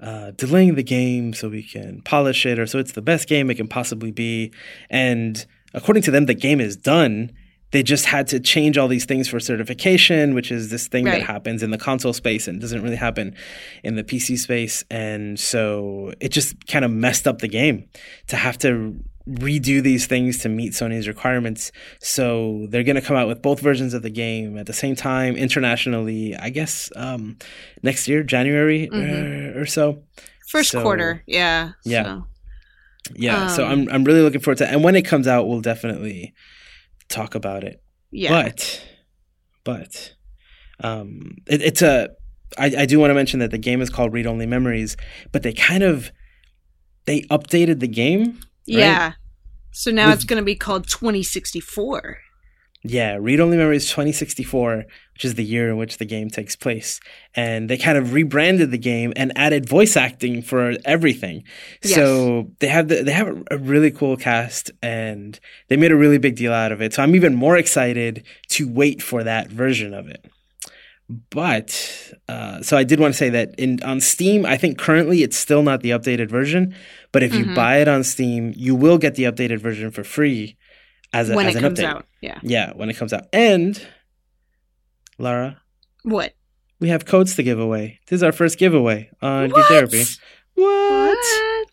uh, 0.00 0.32
delaying 0.32 0.74
the 0.74 0.82
game 0.82 1.32
so 1.32 1.48
we 1.48 1.62
can 1.62 2.02
polish 2.02 2.44
it, 2.44 2.58
or 2.58 2.66
so 2.66 2.78
it's 2.78 2.92
the 2.92 3.02
best 3.02 3.26
game 3.26 3.50
it 3.50 3.54
can 3.56 3.68
possibly 3.68 4.10
be, 4.12 4.52
and 4.90 5.46
according 5.74 6.02
to 6.04 6.10
them, 6.10 6.26
the 6.26 6.34
game 6.34 6.60
is 6.60 6.76
done. 6.76 7.32
They 7.70 7.82
just 7.82 8.04
had 8.04 8.26
to 8.28 8.38
change 8.40 8.76
all 8.76 8.86
these 8.86 9.06
things 9.06 9.28
for 9.28 9.40
certification, 9.40 10.34
which 10.34 10.52
is 10.52 10.68
this 10.70 10.88
thing 10.88 11.06
Right. 11.06 11.20
that 11.20 11.22
happens 11.26 11.62
in 11.62 11.70
the 11.70 11.78
console 11.78 12.12
space 12.12 12.46
and 12.46 12.60
doesn't 12.60 12.82
really 12.82 12.96
happen 12.96 13.34
in 13.82 13.94
the 13.96 14.04
PC 14.04 14.36
space. 14.38 14.84
And 14.90 15.40
so 15.40 16.12
it 16.20 16.30
just 16.32 16.66
kind 16.66 16.84
of 16.84 16.90
messed 16.90 17.26
up 17.26 17.38
the 17.38 17.48
game 17.48 17.84
to 18.28 18.36
have 18.36 18.58
to 18.58 18.94
redo 19.26 19.82
these 19.82 20.06
things 20.06 20.38
to 20.40 20.48
meet 20.50 20.72
Sony's 20.72 21.08
requirements. 21.08 21.72
So 22.00 22.66
they're 22.68 22.82
going 22.82 22.96
to 22.96 23.00
come 23.00 23.16
out 23.16 23.28
with 23.28 23.40
both 23.40 23.60
versions 23.60 23.94
of 23.94 24.02
the 24.02 24.10
game 24.10 24.58
at 24.58 24.66
the 24.66 24.72
same 24.74 24.94
time 24.96 25.36
internationally, 25.36 26.36
I 26.36 26.50
guess 26.50 26.90
um, 26.96 27.38
next 27.82 28.06
year, 28.08 28.22
January 28.22 28.88
Mhm. 28.92 29.56
uh, 29.56 29.60
or 29.60 29.64
so. 29.64 30.02
First 30.48 30.72
So- 30.72 30.82
quarter, 30.82 31.22
yeah. 31.26 31.70
Yeah. 31.86 32.02
so. 32.04 32.26
Yeah, 33.14 33.48
so 33.48 33.64
Um, 33.64 33.70
I'm 33.72 33.88
I'm 33.90 34.04
really 34.04 34.22
looking 34.22 34.40
forward 34.40 34.58
to 34.58 34.68
and 34.68 34.84
when 34.84 34.94
it 34.96 35.02
comes 35.02 35.26
out 35.26 35.48
we'll 35.48 35.60
definitely 35.60 36.34
talk 37.08 37.34
about 37.34 37.64
it. 37.64 37.82
Yeah. 38.10 38.42
But, 38.42 38.82
but, 39.64 40.14
um, 40.80 41.36
it, 41.46 41.62
it's 41.62 41.82
a. 41.82 42.10
I, 42.58 42.66
I 42.78 42.86
do 42.86 42.98
want 42.98 43.10
to 43.10 43.14
mention 43.14 43.40
that 43.40 43.50
the 43.50 43.58
game 43.58 43.80
is 43.80 43.88
called 43.88 44.12
Read 44.12 44.26
Only 44.26 44.44
Memories, 44.46 44.96
but 45.32 45.42
they 45.42 45.52
kind 45.54 45.82
of 45.82 46.12
they 47.06 47.22
updated 47.22 47.80
the 47.80 47.88
game. 47.88 48.40
yeah. 48.66 49.12
So 49.74 49.90
now 49.90 50.08
With- 50.08 50.16
it's 50.16 50.24
going 50.24 50.40
to 50.40 50.44
be 50.44 50.54
called 50.54 50.86
2064. 50.86 52.18
Yeah, 52.84 53.16
Read 53.20 53.38
Only 53.38 53.56
Memories 53.56 53.88
2064, 53.90 54.84
which 55.14 55.24
is 55.24 55.36
the 55.36 55.44
year 55.44 55.70
in 55.70 55.76
which 55.76 55.98
the 55.98 56.04
game 56.04 56.30
takes 56.30 56.56
place. 56.56 56.98
And 57.34 57.70
they 57.70 57.78
kind 57.78 57.96
of 57.96 58.12
rebranded 58.12 58.72
the 58.72 58.78
game 58.78 59.12
and 59.14 59.32
added 59.36 59.68
voice 59.68 59.96
acting 59.96 60.42
for 60.42 60.74
everything. 60.84 61.44
Yes. 61.84 61.94
So 61.94 62.50
they 62.58 62.66
have 62.66 62.88
the, 62.88 63.02
they 63.04 63.12
have 63.12 63.44
a, 63.52 63.58
really 63.58 63.92
cool 63.92 64.16
cast 64.16 64.72
and 64.82 65.38
they 65.68 65.76
made 65.76 65.92
a 65.92 65.96
really 65.96 66.18
big 66.18 66.34
deal 66.34 66.52
out 66.52 66.72
of 66.72 66.82
it. 66.82 66.92
So 66.94 67.02
I'm 67.04 67.14
even 67.14 67.36
more 67.36 67.56
excited 67.56 68.24
to 68.50 68.68
wait 68.68 69.00
for 69.00 69.22
that 69.22 69.48
version 69.48 69.94
of 69.94 70.08
it. 70.08 70.24
But 71.30 72.12
uh, 72.28 72.62
so 72.62 72.76
I 72.76 72.84
did 72.84 72.98
want 72.98 73.14
to 73.14 73.18
say 73.18 73.28
that 73.30 73.54
in 73.58 73.82
on 73.82 74.00
Steam, 74.00 74.46
I 74.46 74.56
think 74.56 74.78
currently 74.78 75.22
it's 75.22 75.36
still 75.36 75.62
not 75.62 75.82
the 75.82 75.90
updated 75.90 76.30
version. 76.30 76.74
But 77.12 77.22
if 77.22 77.34
you 77.34 77.44
Mhm. 77.44 77.54
buy 77.54 77.78
it 77.78 77.88
on 77.88 78.02
Steam, 78.02 78.54
you 78.56 78.74
will 78.74 78.96
get 78.98 79.14
the 79.14 79.24
updated 79.24 79.58
version 79.60 79.90
for 79.90 80.04
free 80.04 80.56
as, 81.12 81.28
a, 81.30 81.34
when 81.34 81.46
as 81.46 81.54
it 81.54 81.58
an 81.58 81.62
comes 81.64 81.78
update. 81.78 81.84
out. 81.84 82.06
Yeah. 82.20 82.38
Yeah, 82.42 82.72
when 82.74 82.88
it 82.90 82.96
comes 82.96 83.12
out. 83.12 83.24
And 83.32 83.80
Lara, 85.18 85.60
What? 86.04 86.34
we 86.80 86.88
have 86.88 87.04
codes 87.04 87.36
to 87.36 87.42
give 87.42 87.58
away. 87.60 88.00
This 88.08 88.18
is 88.18 88.22
our 88.22 88.32
first 88.32 88.58
giveaway 88.58 89.10
on 89.20 89.48
Geek 89.48 89.56
What? 89.56 89.68
Therapy. 89.68 90.04
What? 90.54 91.16
What? 91.16 91.68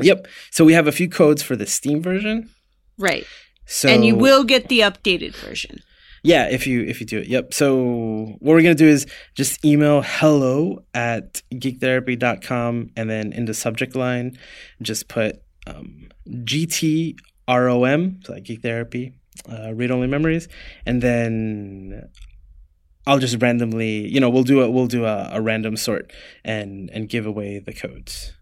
Yep. 0.00 0.26
So 0.50 0.64
we 0.64 0.74
have 0.74 0.86
a 0.86 0.92
few 0.92 1.08
codes 1.08 1.42
for 1.42 1.56
the 1.56 1.66
Steam 1.66 2.02
version. 2.02 2.50
Right. 2.98 3.24
So 3.66 3.88
and 3.88 4.04
you 4.04 4.14
will 4.14 4.44
get 4.44 4.68
the 4.68 4.80
updated 4.80 5.34
version. 5.36 5.80
Yeah, 6.22 6.48
if 6.48 6.66
you 6.66 6.82
if 6.82 7.00
you 7.00 7.06
do 7.06 7.18
it. 7.18 7.28
Yep. 7.28 7.54
So 7.54 7.76
what 8.40 8.54
we're 8.54 8.62
gonna 8.62 8.74
do 8.74 8.86
is 8.88 9.06
just 9.34 9.64
email 9.64 10.02
hello 10.04 10.84
at 10.92 11.40
geektherapy.com 11.54 12.90
and 12.96 13.08
then 13.10 13.32
in 13.32 13.44
the 13.46 13.54
subject 13.54 13.94
line 13.96 14.36
just 14.82 15.08
put 15.08 15.40
um, 15.66 16.08
GTROM, 17.48 18.24
so 18.26 18.32
like 18.32 18.44
Geek 18.44 18.62
Therapy, 18.62 19.14
uh, 19.50 19.72
read 19.74 19.90
only 19.90 20.06
memories, 20.06 20.48
and 20.84 21.02
then 21.02 22.08
I'll 23.06 23.18
just 23.18 23.40
randomly, 23.40 24.08
you 24.08 24.20
know, 24.20 24.28
we'll 24.28 24.42
do 24.44 24.60
a 24.62 24.70
we'll 24.70 24.86
do 24.88 25.04
a, 25.04 25.30
a 25.32 25.40
random 25.40 25.76
sort 25.76 26.12
and 26.44 26.90
and 26.92 27.08
give 27.08 27.26
away 27.26 27.58
the 27.58 27.72
codes. 27.72 28.32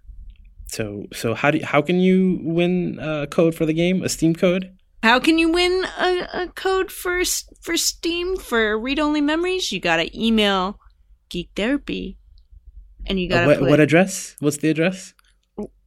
So 0.68 1.06
so 1.12 1.34
how 1.34 1.50
do 1.50 1.58
you, 1.58 1.66
how 1.66 1.82
can 1.82 2.00
you 2.00 2.40
win 2.42 2.98
a 3.00 3.26
code 3.26 3.54
for 3.54 3.66
the 3.66 3.74
game? 3.74 4.02
A 4.02 4.08
Steam 4.08 4.34
code? 4.34 4.76
How 5.02 5.20
can 5.20 5.38
you 5.38 5.50
win 5.52 5.84
a, 5.98 6.28
a 6.44 6.48
code 6.54 6.90
for 6.90 7.22
for 7.60 7.76
Steam 7.76 8.36
for 8.36 8.78
read 8.78 8.98
only 8.98 9.20
memories? 9.20 9.70
You 9.70 9.80
gotta 9.80 10.08
email 10.18 10.78
Geek 11.28 11.50
Therapy, 11.54 12.16
and 13.06 13.20
you 13.20 13.26
Uh, 13.28 13.30
gotta 13.30 13.46
what, 13.46 13.58
put. 13.58 13.68
what 13.70 13.80
address? 13.80 14.36
What's 14.40 14.56
the 14.58 14.70
address? 14.70 15.13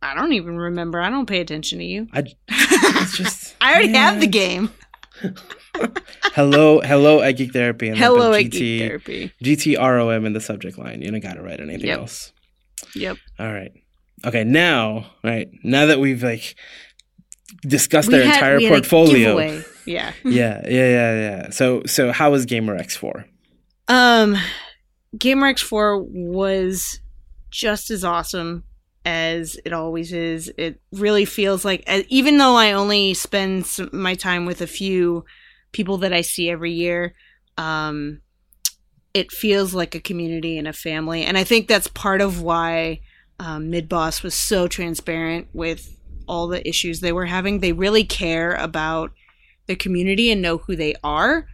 I 0.01 0.13
don't 0.16 0.34
even 0.34 0.58
remember. 0.58 1.01
I 1.01 1.10
don't 1.10 1.25
pay 1.25 1.39
attention 1.42 1.80
to 1.80 1.86
you. 1.86 2.08
I 2.13 2.24
it's 2.48 3.18
just 3.18 3.56
I 3.62 3.74
already 3.74 3.94
have 3.94 4.20
the 4.20 4.27
game. 4.27 4.70
hello 6.34 6.80
hello 6.82 7.22
at 7.22 7.32
Geek 7.34 7.51
Therapy 7.54 7.89
and 7.89 7.98
Hello 7.98 8.32
at 8.34 8.44
Geek 8.51 8.82
Therapy. 8.82 9.34
GTROM 9.44 10.25
in 10.25 10.34
the 10.34 10.42
subject 10.42 10.77
line. 10.77 11.01
You 11.01 11.12
don't 11.12 11.20
gotta 11.22 11.42
write 11.42 11.60
anything 11.60 11.88
Yep. 11.88 12.00
else. 12.00 12.32
Yep. 12.96 13.18
All 13.39 13.51
right. 13.51 13.72
Okay, 14.25 14.44
now 14.44 15.08
right 15.24 15.50
now 15.63 15.88
that 15.88 16.00
we've 16.00 16.22
like 16.24 16.56
discussed 17.63 18.10
their 18.12 18.24
had- 18.25 18.36
entire 18.36 18.58
we 18.60 18.68
portfolio. 18.70 19.38
Yeah. 19.39 19.62
Yeah, 19.86 20.12
yeah, 20.25 20.62
yeah, 20.66 21.13
yeah. 21.16 21.50
So 21.51 21.84
so 21.86 22.12
how 22.12 22.30
was 22.32 22.46
GaymerX4? 22.46 23.24
Um, 23.88 24.36
GaymerX4 25.16 26.06
was 26.10 27.00
just 27.51 27.89
as 27.89 28.04
awesome 28.04 28.66
as 29.08 29.58
it 29.64 29.72
always 29.72 30.12
is. 30.12 30.52
It 30.58 30.82
really 30.92 31.24
feels 31.24 31.64
like, 31.64 31.88
even 32.10 32.38
though 32.38 32.58
I 32.58 32.74
only 32.74 33.14
spend 33.14 33.66
my 33.94 34.16
time 34.16 34.46
with 34.46 34.62
a 34.62 34.68
few 34.68 35.24
people 35.72 35.98
that 36.00 36.12
I 36.12 36.20
see 36.20 36.50
every 36.50 36.74
year, 36.74 37.16
um, 37.58 38.20
it 39.14 39.32
feels 39.32 39.74
like 39.74 39.96
a 39.96 40.02
community 40.02 40.58
and 40.58 40.68
a 40.68 40.74
family. 40.74 41.24
And 41.24 41.38
I 41.38 41.46
think 41.46 41.70
that's 41.70 41.88
part 41.88 42.20
of 42.20 42.42
why 42.42 43.00
um, 43.40 43.72
was 43.72 44.36
so 44.36 44.68
transparent 44.68 45.48
with 45.54 45.98
all 46.28 46.50
the 46.50 46.68
issues 46.68 47.00
they 47.00 47.14
were 47.14 47.28
having. 47.28 47.60
They 47.60 47.72
really 47.72 48.04
care 48.04 48.56
about 48.56 49.14
the 49.68 49.78
community 49.78 50.30
and 50.32 50.42
know 50.42 50.58
who 50.58 50.76
they 50.76 50.96
are. 51.02 51.48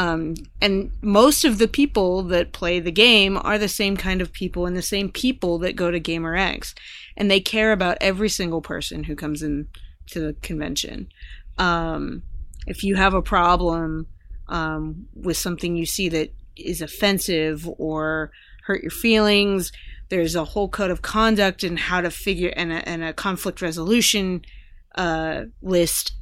Um, 0.00 0.32
and 0.62 0.92
most 1.02 1.44
of 1.44 1.58
the 1.58 1.68
people 1.68 2.22
that 2.22 2.52
play 2.52 2.80
the 2.80 2.90
game 2.90 3.36
are 3.36 3.58
the 3.58 3.68
same 3.68 3.98
kind 3.98 4.22
of 4.22 4.32
people 4.32 4.64
and 4.64 4.74
the 4.74 4.80
same 4.80 5.10
people 5.10 5.58
that 5.58 5.76
go 5.76 5.90
to 5.90 6.00
GaymerX. 6.00 6.72
And 7.18 7.30
they 7.30 7.38
care 7.38 7.70
about 7.70 7.98
every 8.00 8.30
single 8.30 8.62
person 8.62 9.04
who 9.04 9.14
comes 9.14 9.42
in 9.42 9.68
to 10.06 10.20
the 10.20 10.32
convention. 10.40 11.10
Um, 11.58 12.22
if 12.66 12.82
you 12.82 12.96
have 12.96 13.12
a 13.12 13.20
problem 13.20 14.06
um, 14.48 15.06
with 15.14 15.36
something 15.36 15.76
you 15.76 15.84
see 15.84 16.08
that 16.08 16.32
is 16.56 16.80
offensive 16.80 17.68
or 17.76 18.30
hurt 18.64 18.80
your 18.80 18.90
feelings, 18.90 19.70
there's 20.08 20.34
a 20.34 20.46
whole 20.46 20.70
code 20.70 20.90
of 20.90 21.02
conduct 21.02 21.62
and 21.62 21.78
how 21.78 22.00
to 22.00 22.10
figure 22.10 22.54
and 22.56 22.72
a, 22.72 22.88
and 22.88 23.04
a 23.04 23.12
conflict 23.12 23.60
resolution 23.60 24.46
uh, 24.94 25.42
list 25.60 26.12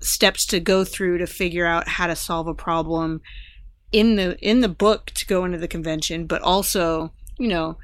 steps 0.00 0.46
to 0.46 0.60
go 0.60 0.84
through 0.84 1.18
to 1.18 1.26
figure 1.26 1.66
out 1.66 1.88
how 1.88 2.06
to 2.06 2.16
solve 2.16 2.46
a 2.46 2.54
problem 2.54 3.20
in 3.90 4.16
the 4.16 4.38
in 4.40 4.60
the 4.60 4.68
book 4.68 5.06
to 5.06 5.26
go 5.26 5.44
into 5.44 5.58
the 5.58 5.68
convention 5.68 6.26
but 6.26 6.42
also 6.42 7.12
you 7.38 7.48
know 7.48 7.76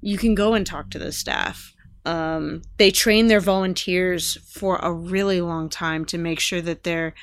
you 0.00 0.18
can 0.18 0.34
go 0.34 0.54
and 0.54 0.66
talk 0.66 0.90
to 0.90 0.98
the 0.98 1.12
staff. 1.12 1.74
Um, 2.04 2.62
they 2.78 2.90
train 2.90 3.26
their 3.26 3.40
volunteers 3.40 4.38
for 4.50 4.76
a 4.76 4.92
really 4.92 5.40
long 5.40 5.68
time 5.68 6.04
to 6.06 6.18
make 6.18 6.40
sure 6.40 6.60
that 6.62 6.84
they're 6.84 7.14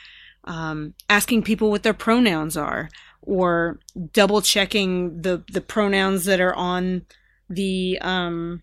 um, 0.43 0.93
asking 1.09 1.43
people 1.43 1.71
what 1.71 1.83
their 1.83 1.93
pronouns 1.93 2.55
are 2.55 2.89
or 3.21 3.79
double 4.13 4.41
checking 4.41 5.21
the 5.21 5.43
the 5.51 5.61
pronouns 5.61 6.25
that 6.25 6.39
are 6.39 6.53
on 6.53 7.03
the 7.49 7.97
um 8.01 8.61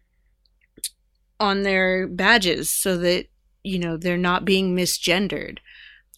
on 1.40 1.62
their 1.62 2.06
badges 2.06 2.70
so 2.70 2.96
that 2.96 3.26
you 3.62 3.78
know 3.78 3.96
they're 3.96 4.18
not 4.18 4.44
being 4.44 4.74
misgendered 4.76 5.58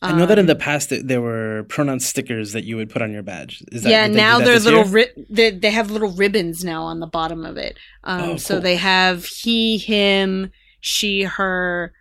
I 0.03 0.13
know 0.13 0.27
that 0.27 0.39
in 0.39 0.43
Um, 0.43 0.49
the 0.49 0.55
past 0.57 0.91
that 0.91 1.09
there 1.09 1.23
were 1.23 1.65
pronoun 1.71 1.99
stickers 1.99 2.53
that 2.53 2.65
you 2.65 2.77
would 2.77 2.91
put 2.91 3.01
on 3.01 3.11
your 3.11 3.23
badge. 3.23 3.63
Is 3.73 3.85
that 3.85 3.91
yeah, 3.91 4.07
they 4.07 4.15
now 4.15 4.39
they're 4.39 4.59
little 4.59 4.85
ri- 4.85 5.27
they, 5.31 5.51
they 5.51 5.71
have 5.71 5.91
little 5.91 6.13
ribbons 6.13 6.63
now 6.63 6.83
on 6.83 7.01
the 7.01 7.07
bottom 7.07 7.47
of 7.47 7.57
it. 7.57 7.79
Um, 8.03 8.21
Oh, 8.23 8.37
So 8.37 8.55
cool. 8.55 8.63
they 8.63 8.77
have 8.77 9.25
he, 9.25 9.79
him, 9.79 10.51
she, 10.81 11.23
her, 11.23 11.95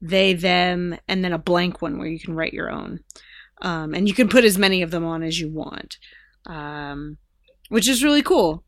they, 0.00 0.34
them, 0.34 0.98
and 1.08 1.24
then 1.24 1.32
a 1.32 1.38
blank 1.38 1.82
one 1.82 1.98
where 1.98 2.06
you 2.06 2.20
can 2.20 2.34
write 2.34 2.52
your 2.52 2.70
own. 2.70 3.00
Um, 3.60 3.92
and 3.92 4.06
you 4.06 4.14
can 4.14 4.28
put 4.28 4.44
as 4.44 4.56
many 4.56 4.82
of 4.82 4.92
them 4.92 5.04
on 5.04 5.24
as 5.24 5.40
you 5.40 5.50
want, 5.50 5.96
um, 6.46 7.16
which 7.70 7.88
is 7.88 8.04
really 8.04 8.22
cool. 8.22 8.62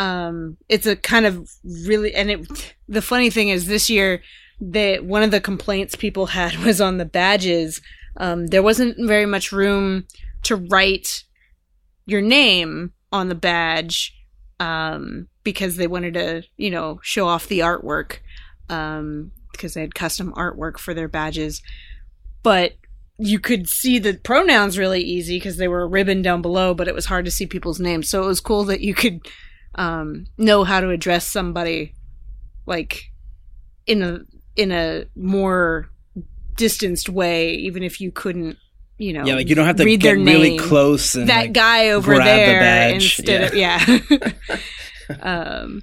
Um, 0.00 0.56
it's 0.68 0.86
a 0.86 0.96
kind 0.96 1.24
of 1.24 1.48
really, 1.86 2.12
and 2.14 2.30
it. 2.32 2.74
The 2.88 3.02
funny 3.02 3.30
thing 3.30 3.48
is, 3.50 3.66
this 3.66 3.88
year, 3.88 4.22
that 4.60 5.04
one 5.04 5.22
of 5.22 5.30
the 5.30 5.40
complaints 5.40 5.94
people 5.94 6.26
had 6.26 6.56
was 6.64 6.80
on 6.80 6.98
the 6.98 7.04
badges. 7.04 7.80
Um, 8.16 8.48
there 8.48 8.62
wasn't 8.62 8.96
very 8.98 9.26
much 9.26 9.52
room 9.52 10.06
to 10.44 10.56
write 10.56 11.24
your 12.06 12.20
name 12.20 12.92
on 13.12 13.28
the 13.28 13.34
badge 13.34 14.14
um, 14.60 15.28
because 15.44 15.76
they 15.76 15.86
wanted 15.86 16.14
to, 16.14 16.42
you 16.56 16.70
know, 16.70 17.00
show 17.02 17.28
off 17.28 17.48
the 17.48 17.60
artwork 17.60 18.18
um, 18.68 19.30
because 19.52 19.74
they 19.74 19.80
had 19.80 19.94
custom 19.94 20.32
artwork 20.34 20.78
for 20.78 20.94
their 20.94 21.08
badges. 21.08 21.62
But 22.42 22.72
you 23.18 23.38
could 23.38 23.68
see 23.68 23.98
the 23.98 24.14
pronouns 24.14 24.78
really 24.78 25.02
easy 25.02 25.36
because 25.36 25.56
they 25.56 25.68
were 25.68 25.82
a 25.82 25.88
ribbon 25.88 26.22
down 26.22 26.40
below, 26.40 26.72
but 26.72 26.88
it 26.88 26.94
was 26.94 27.06
hard 27.06 27.24
to 27.24 27.30
see 27.30 27.46
people's 27.46 27.80
names. 27.80 28.08
So 28.08 28.22
it 28.22 28.26
was 28.26 28.40
cool 28.40 28.64
that 28.64 28.80
you 28.80 28.94
could 28.94 29.26
um, 29.74 30.26
know 30.36 30.64
how 30.64 30.80
to 30.80 30.90
address 30.90 31.26
somebody 31.26 31.94
like 32.66 33.10
in 33.86 34.02
a 34.02 34.20
in 34.58 34.72
a 34.72 35.04
more 35.16 35.88
distanced 36.56 37.08
way, 37.08 37.54
even 37.54 37.82
if 37.82 38.00
you 38.00 38.10
couldn't, 38.10 38.58
you 38.98 39.12
know, 39.12 39.24
Yeah, 39.24 39.36
like 39.36 39.48
you 39.48 39.54
don't 39.54 39.66
have 39.66 39.76
to 39.76 39.84
read 39.84 40.00
get 40.00 40.08
their 40.08 40.16
really 40.24 40.50
name. 40.50 40.60
close 40.60 41.14
and 41.14 41.28
that 41.28 41.42
like, 41.42 41.52
guy 41.52 41.90
over 41.90 42.14
the 42.14 42.20
there 42.24 42.60
badge, 42.60 43.18
instead 43.18 43.44
of 43.44 43.54
yeah. 43.54 44.00
um, 45.20 45.82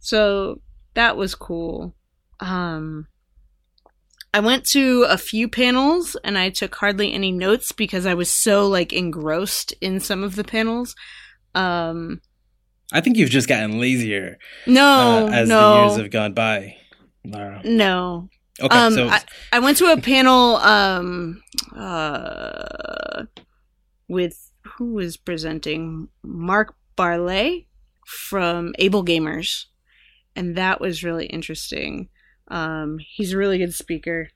so 0.00 0.60
that 0.94 1.16
was 1.16 1.34
cool. 1.34 1.94
Um, 2.40 3.06
I 4.34 4.40
went 4.40 4.64
to 4.70 5.04
a 5.08 5.16
few 5.16 5.48
panels 5.48 6.16
and 6.24 6.36
I 6.36 6.50
took 6.50 6.74
hardly 6.74 7.12
any 7.12 7.32
notes 7.32 7.72
because 7.72 8.04
I 8.04 8.14
was 8.14 8.30
so 8.30 8.66
like 8.68 8.92
engrossed 8.92 9.72
in 9.80 10.00
some 10.00 10.22
of 10.22 10.34
the 10.34 10.44
panels. 10.44 10.94
Um, 11.54 12.20
I 12.92 13.00
think 13.00 13.16
you've 13.16 13.30
just 13.30 13.48
gotten 13.48 13.78
lazier 13.78 14.38
no, 14.66 15.26
uh, 15.26 15.30
as 15.30 15.48
no, 15.48 15.60
the 15.60 15.86
years 15.86 15.98
have 15.98 16.10
gone 16.10 16.34
by. 16.34 16.76
Lara. 17.30 17.60
no. 17.64 18.28
Okay, 18.60 18.76
Um, 18.76 18.92
so 18.92 19.08
I, 19.08 19.20
I 19.52 19.58
went 19.60 19.78
to 19.78 19.92
a 19.92 20.00
panel. 20.00 20.56
Um, 20.56 21.42
uh, 21.76 23.24
with 24.08 24.50
who 24.62 24.94
was 24.94 25.16
presenting 25.16 26.08
Mark 26.22 26.74
Barlet 26.96 27.66
from 28.06 28.74
AbleGamers, 28.80 29.66
and 30.34 30.56
that 30.56 30.80
was 30.80 31.04
really 31.04 31.26
interesting. 31.26 32.08
Um, 32.48 32.98
he's 32.98 33.34
a 33.34 33.38
really 33.38 33.58
good 33.58 33.74
speaker. 33.74 34.30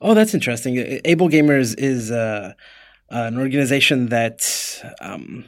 Oh, 0.00 0.14
that's 0.14 0.34
interesting. 0.34 0.76
AbleGamers 0.76 1.74
is 1.78 2.10
uh, 2.10 2.52
an 3.10 3.38
organization 3.38 4.06
that 4.06 4.82
um, 5.00 5.44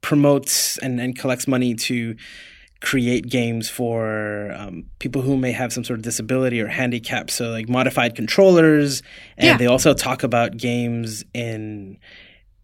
promotes 0.00 0.78
and, 0.78 1.00
and 1.00 1.18
collects 1.18 1.46
money 1.46 1.74
to 1.74 2.16
create 2.80 3.28
games 3.28 3.68
for 3.68 4.54
um, 4.56 4.84
people 4.98 5.22
who 5.22 5.36
may 5.36 5.52
have 5.52 5.72
some 5.72 5.84
sort 5.84 5.98
of 5.98 6.02
disability 6.02 6.60
or 6.60 6.66
handicap. 6.66 7.30
So, 7.30 7.50
like 7.50 7.68
modified 7.68 8.14
controllers, 8.14 9.02
and 9.36 9.46
yeah. 9.46 9.56
they 9.56 9.66
also 9.66 9.94
talk 9.94 10.22
about 10.22 10.56
games 10.56 11.24
in 11.34 11.98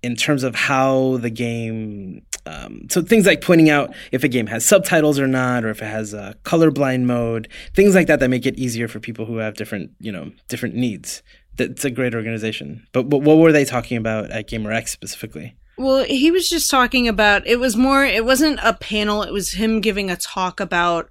in 0.02 0.16
terms 0.16 0.42
of 0.42 0.54
how 0.54 1.18
the 1.18 1.30
game. 1.30 2.22
Um, 2.46 2.86
so 2.88 3.02
things 3.02 3.26
like 3.26 3.40
pointing 3.40 3.70
out 3.70 3.92
if 4.12 4.22
a 4.22 4.28
game 4.28 4.46
has 4.46 4.64
subtitles 4.64 5.18
or 5.18 5.26
not, 5.26 5.64
or 5.64 5.70
if 5.70 5.82
it 5.82 5.86
has 5.86 6.14
a 6.14 6.36
colorblind 6.44 7.02
mode, 7.02 7.48
things 7.74 7.96
like 7.96 8.06
that 8.06 8.20
that 8.20 8.28
make 8.28 8.46
it 8.46 8.56
easier 8.56 8.86
for 8.86 9.00
people 9.00 9.26
who 9.26 9.38
have 9.38 9.54
different, 9.54 9.90
you 9.98 10.12
know, 10.12 10.30
different 10.46 10.76
needs. 10.76 11.24
That's 11.56 11.84
a 11.84 11.90
great 11.90 12.14
organization. 12.14 12.86
But, 12.92 13.08
but 13.08 13.22
what 13.22 13.38
were 13.38 13.50
they 13.50 13.64
talking 13.64 13.96
about 13.96 14.30
at 14.30 14.48
GaymerX 14.48 14.90
specifically? 14.90 15.56
Well, 15.78 16.04
he 16.04 16.30
was 16.30 16.48
just 16.48 16.70
talking 16.70 17.06
about 17.06 17.46
it 17.46 17.60
was 17.60 17.76
more 17.76 18.04
it 18.04 18.24
wasn't 18.24 18.60
a 18.62 18.72
panel, 18.72 19.22
it 19.22 19.32
was 19.32 19.52
him 19.52 19.80
giving 19.80 20.10
a 20.10 20.16
talk 20.16 20.58
about 20.60 21.10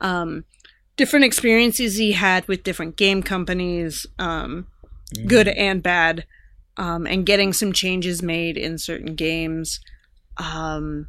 um 0.00 0.44
different 0.96 1.24
experiences 1.24 1.96
he 1.96 2.12
had 2.12 2.46
with 2.48 2.62
different 2.62 2.96
game 2.96 3.22
companies, 3.22 4.06
um 4.18 4.66
mm. 5.14 5.26
good 5.26 5.48
and 5.48 5.82
bad, 5.82 6.24
um 6.78 7.06
and 7.06 7.26
getting 7.26 7.52
some 7.52 7.72
changes 7.72 8.22
made 8.22 8.56
in 8.56 8.78
certain 8.78 9.14
games. 9.14 9.80
Um 10.38 11.08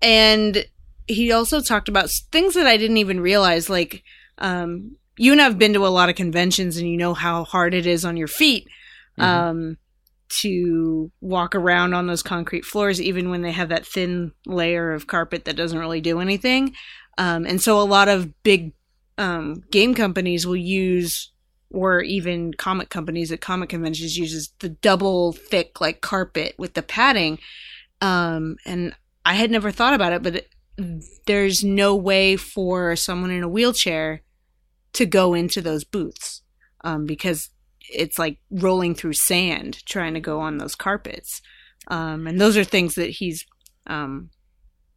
and 0.00 0.66
he 1.06 1.32
also 1.32 1.60
talked 1.60 1.90
about 1.90 2.10
things 2.32 2.54
that 2.54 2.66
I 2.66 2.78
didn't 2.78 2.96
even 2.96 3.20
realize 3.20 3.68
like 3.68 4.02
um 4.38 4.96
you 5.18 5.32
and 5.32 5.40
I've 5.40 5.58
been 5.58 5.74
to 5.74 5.86
a 5.86 5.88
lot 5.88 6.08
of 6.08 6.16
conventions 6.16 6.78
and 6.78 6.88
you 6.88 6.96
know 6.96 7.12
how 7.12 7.44
hard 7.44 7.74
it 7.74 7.86
is 7.86 8.06
on 8.06 8.16
your 8.16 8.28
feet. 8.28 8.66
Mm-hmm. 9.18 9.22
Um 9.22 9.76
to 10.28 11.10
walk 11.20 11.54
around 11.54 11.94
on 11.94 12.06
those 12.06 12.22
concrete 12.22 12.64
floors, 12.64 13.00
even 13.00 13.30
when 13.30 13.42
they 13.42 13.52
have 13.52 13.68
that 13.68 13.86
thin 13.86 14.32
layer 14.46 14.92
of 14.92 15.06
carpet 15.06 15.44
that 15.44 15.56
doesn't 15.56 15.78
really 15.78 16.00
do 16.00 16.20
anything. 16.20 16.74
Um, 17.18 17.46
and 17.46 17.60
so 17.60 17.80
a 17.80 17.84
lot 17.84 18.08
of 18.08 18.42
big 18.42 18.72
um, 19.18 19.62
game 19.70 19.94
companies 19.94 20.46
will 20.46 20.56
use, 20.56 21.30
or 21.70 22.00
even 22.00 22.54
comic 22.54 22.88
companies 22.88 23.30
at 23.30 23.40
comic 23.40 23.68
conventions 23.68 24.18
uses 24.18 24.52
the 24.60 24.68
double 24.68 25.32
thick 25.32 25.80
like 25.80 26.00
carpet 26.00 26.54
with 26.58 26.74
the 26.74 26.82
padding. 26.82 27.38
Um, 28.00 28.56
and 28.66 28.94
I 29.24 29.34
had 29.34 29.50
never 29.50 29.70
thought 29.70 29.94
about 29.94 30.12
it, 30.12 30.22
but 30.22 30.36
it, 30.36 31.04
there's 31.26 31.62
no 31.62 31.94
way 31.94 32.36
for 32.36 32.96
someone 32.96 33.30
in 33.30 33.42
a 33.42 33.48
wheelchair 33.48 34.22
to 34.94 35.06
go 35.06 35.34
into 35.34 35.60
those 35.60 35.84
booths 35.84 36.42
um, 36.82 37.06
because 37.06 37.50
it's 37.92 38.18
like 38.18 38.38
rolling 38.50 38.94
through 38.94 39.12
sand 39.14 39.84
trying 39.86 40.14
to 40.14 40.20
go 40.20 40.40
on 40.40 40.58
those 40.58 40.74
carpets. 40.74 41.42
Um, 41.88 42.26
and 42.26 42.40
those 42.40 42.56
are 42.56 42.64
things 42.64 42.94
that 42.94 43.10
he's 43.10 43.44
um, 43.86 44.30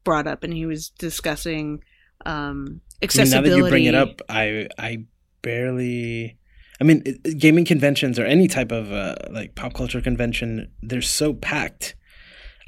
brought 0.04 0.28
up, 0.28 0.44
and 0.44 0.54
he 0.54 0.66
was 0.66 0.90
discussing 0.90 1.84
um, 2.26 2.82
accessibility. 3.02 3.38
I 3.38 3.42
mean, 3.42 3.50
now 3.50 3.56
that 3.56 3.66
you 3.66 3.70
bring 3.70 3.86
it 3.86 3.96
up, 3.96 4.22
I 4.30 4.68
I 4.78 5.06
barely. 5.42 6.38
I 6.80 6.84
mean, 6.84 7.04
gaming 7.40 7.66
conventions 7.66 8.20
or 8.20 8.26
any 8.26 8.48
type 8.48 8.72
of 8.72 8.92
uh, 8.92 9.16
like 9.32 9.56
pop 9.56 9.74
culture 9.74 10.00
convention, 10.00 10.72
they're 10.84 11.02
so 11.02 11.34
packed. 11.34 11.96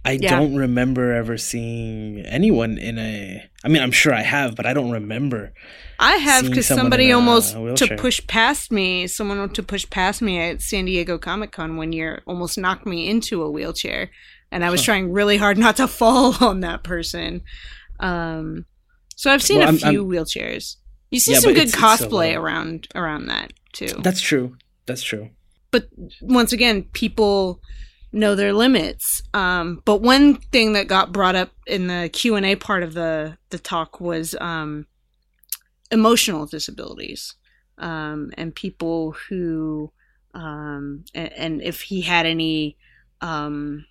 I 0.06 0.12
yeah. 0.14 0.30
don't 0.30 0.56
remember 0.56 1.14
ever 1.14 1.38
seeing 1.38 2.22
anyone 2.26 2.78
in 2.78 2.98
a. 2.98 3.44
I 3.64 3.68
mean, 3.68 3.82
I'm 3.82 3.92
sure 3.92 4.14
I 4.14 4.22
have, 4.22 4.56
but 4.56 4.66
I 4.66 4.74
don't 4.74 4.92
remember. 4.92 5.54
I 6.00 6.16
have 6.16 6.46
because 6.46 6.68
somebody 6.68 7.12
almost 7.12 7.54
to 7.54 7.96
push 7.98 8.26
past 8.28 8.72
me. 8.72 9.08
Someone 9.08 9.50
to 9.50 9.64
push 9.64 9.90
past 9.90 10.22
me 10.22 10.40
at 10.40 10.62
San 10.62 10.86
Diego 10.86 11.18
Comic 11.18 11.52
Con 11.52 11.76
one 11.76 11.92
year 11.92 12.22
almost 12.26 12.58
knocked 12.58 12.86
me 12.86 13.10
into 13.10 13.42
a 13.44 13.52
wheelchair, 13.52 14.10
and 14.52 14.64
I 14.64 14.70
was 14.70 14.82
huh. 14.82 14.86
trying 14.86 15.12
really 15.12 15.38
hard 15.38 15.58
not 15.58 15.76
to 15.78 15.88
fall 15.90 16.36
on 16.44 16.62
that 16.62 16.84
person. 16.84 17.42
Um, 18.00 18.66
so 19.16 19.32
I've 19.32 19.44
seen 19.44 19.60
well, 19.60 19.68
a 19.68 19.72
I'm, 19.72 19.78
few 19.78 20.04
I'm, 20.04 20.10
wheelchairs. 20.10 20.78
You 21.12 21.20
see 21.20 21.34
yeah, 21.34 21.40
some 21.40 21.54
good 21.54 21.64
it's, 21.64 21.76
cosplay 21.76 22.28
it's 22.28 22.36
so 22.36 22.42
around 22.42 22.88
around 22.96 23.26
that 23.26 23.52
too. 23.74 24.00
That's 24.02 24.22
true. 24.22 24.56
That's 24.86 25.04
true. 25.04 25.30
But 25.72 25.90
once 26.22 26.54
again, 26.54 26.84
people 26.94 27.62
know 28.12 28.36
their 28.36 28.54
limits. 28.54 29.22
Um, 29.34 29.82
but 29.86 30.02
one 30.02 30.36
thing 30.36 30.74
that 30.74 30.88
got 30.88 31.12
brought 31.12 31.36
up 31.36 31.52
in 31.68 31.88
the 31.88 32.10
Q 32.12 32.36
and 32.36 32.46
A 32.46 32.56
part 32.56 32.84
of 32.84 32.94
the 32.94 33.38
the 33.50 33.60
talk 33.60 34.00
was 34.00 34.36
um, 34.40 34.88
emotional 35.92 36.46
disabilities 36.46 37.36
um, 37.78 38.32
and 38.38 38.54
people 38.54 39.16
who 39.30 39.92
um, 40.34 41.06
and, 41.16 41.34
and, 41.34 41.62
if 41.64 41.82
he 41.82 42.02
had 42.02 42.28
any 42.28 42.78
um, 43.20 43.86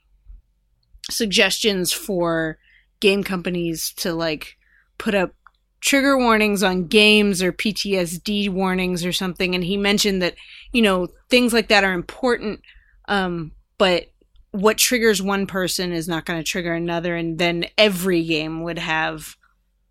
suggestions 1.10 1.92
for 1.92 2.58
game 3.00 3.24
companies 3.24 3.92
to 3.96 4.14
like 4.14 4.56
put 4.98 5.16
up 5.16 5.32
trigger 5.80 6.18
warnings 6.18 6.62
on 6.62 6.86
games 6.86 7.42
or 7.42 7.52
PTSD 7.52 8.48
warnings 8.50 9.04
or 9.04 9.12
something. 9.12 9.54
And 9.54 9.64
he 9.64 9.76
mentioned 9.76 10.22
that, 10.22 10.34
you 10.72 10.82
know, 10.82 11.08
things 11.28 11.52
like 11.52 11.68
that 11.68 11.84
are 11.84 11.92
important, 11.92 12.60
um, 13.08 13.52
but 13.78 14.10
what 14.50 14.78
triggers 14.78 15.22
one 15.22 15.46
person 15.46 15.92
is 15.92 16.08
not 16.08 16.24
going 16.24 16.38
to 16.38 16.44
trigger 16.44 16.74
another, 16.74 17.14
and 17.16 17.38
then 17.38 17.66
every 17.76 18.24
game 18.24 18.62
would 18.62 18.78
have 18.78 19.36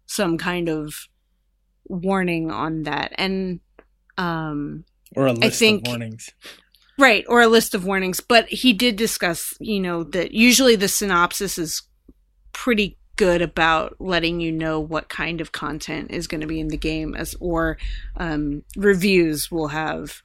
some 0.05 0.37
kind 0.37 0.69
of 0.69 1.07
warning 1.85 2.51
on 2.51 2.83
that, 2.83 3.13
and 3.17 3.59
um, 4.17 4.83
or 5.15 5.27
a 5.27 5.33
list 5.33 5.43
I 5.43 5.49
think, 5.49 5.87
of 5.87 5.91
warnings. 5.91 6.29
Right, 6.97 7.25
or 7.27 7.41
a 7.41 7.47
list 7.47 7.75
of 7.75 7.85
warnings. 7.85 8.19
But 8.19 8.49
he 8.49 8.73
did 8.73 8.95
discuss, 8.95 9.53
you 9.59 9.79
know, 9.79 10.03
that 10.03 10.31
usually 10.31 10.75
the 10.75 10.87
synopsis 10.87 11.57
is 11.57 11.83
pretty 12.53 12.97
good 13.15 13.41
about 13.41 13.95
letting 13.99 14.39
you 14.39 14.51
know 14.51 14.79
what 14.79 15.09
kind 15.09 15.41
of 15.41 15.51
content 15.51 16.11
is 16.11 16.27
going 16.27 16.41
to 16.41 16.47
be 16.47 16.59
in 16.59 16.69
the 16.69 16.77
game, 16.77 17.15
as 17.15 17.35
or 17.39 17.77
um, 18.15 18.63
reviews 18.75 19.51
will 19.51 19.67
have 19.67 20.21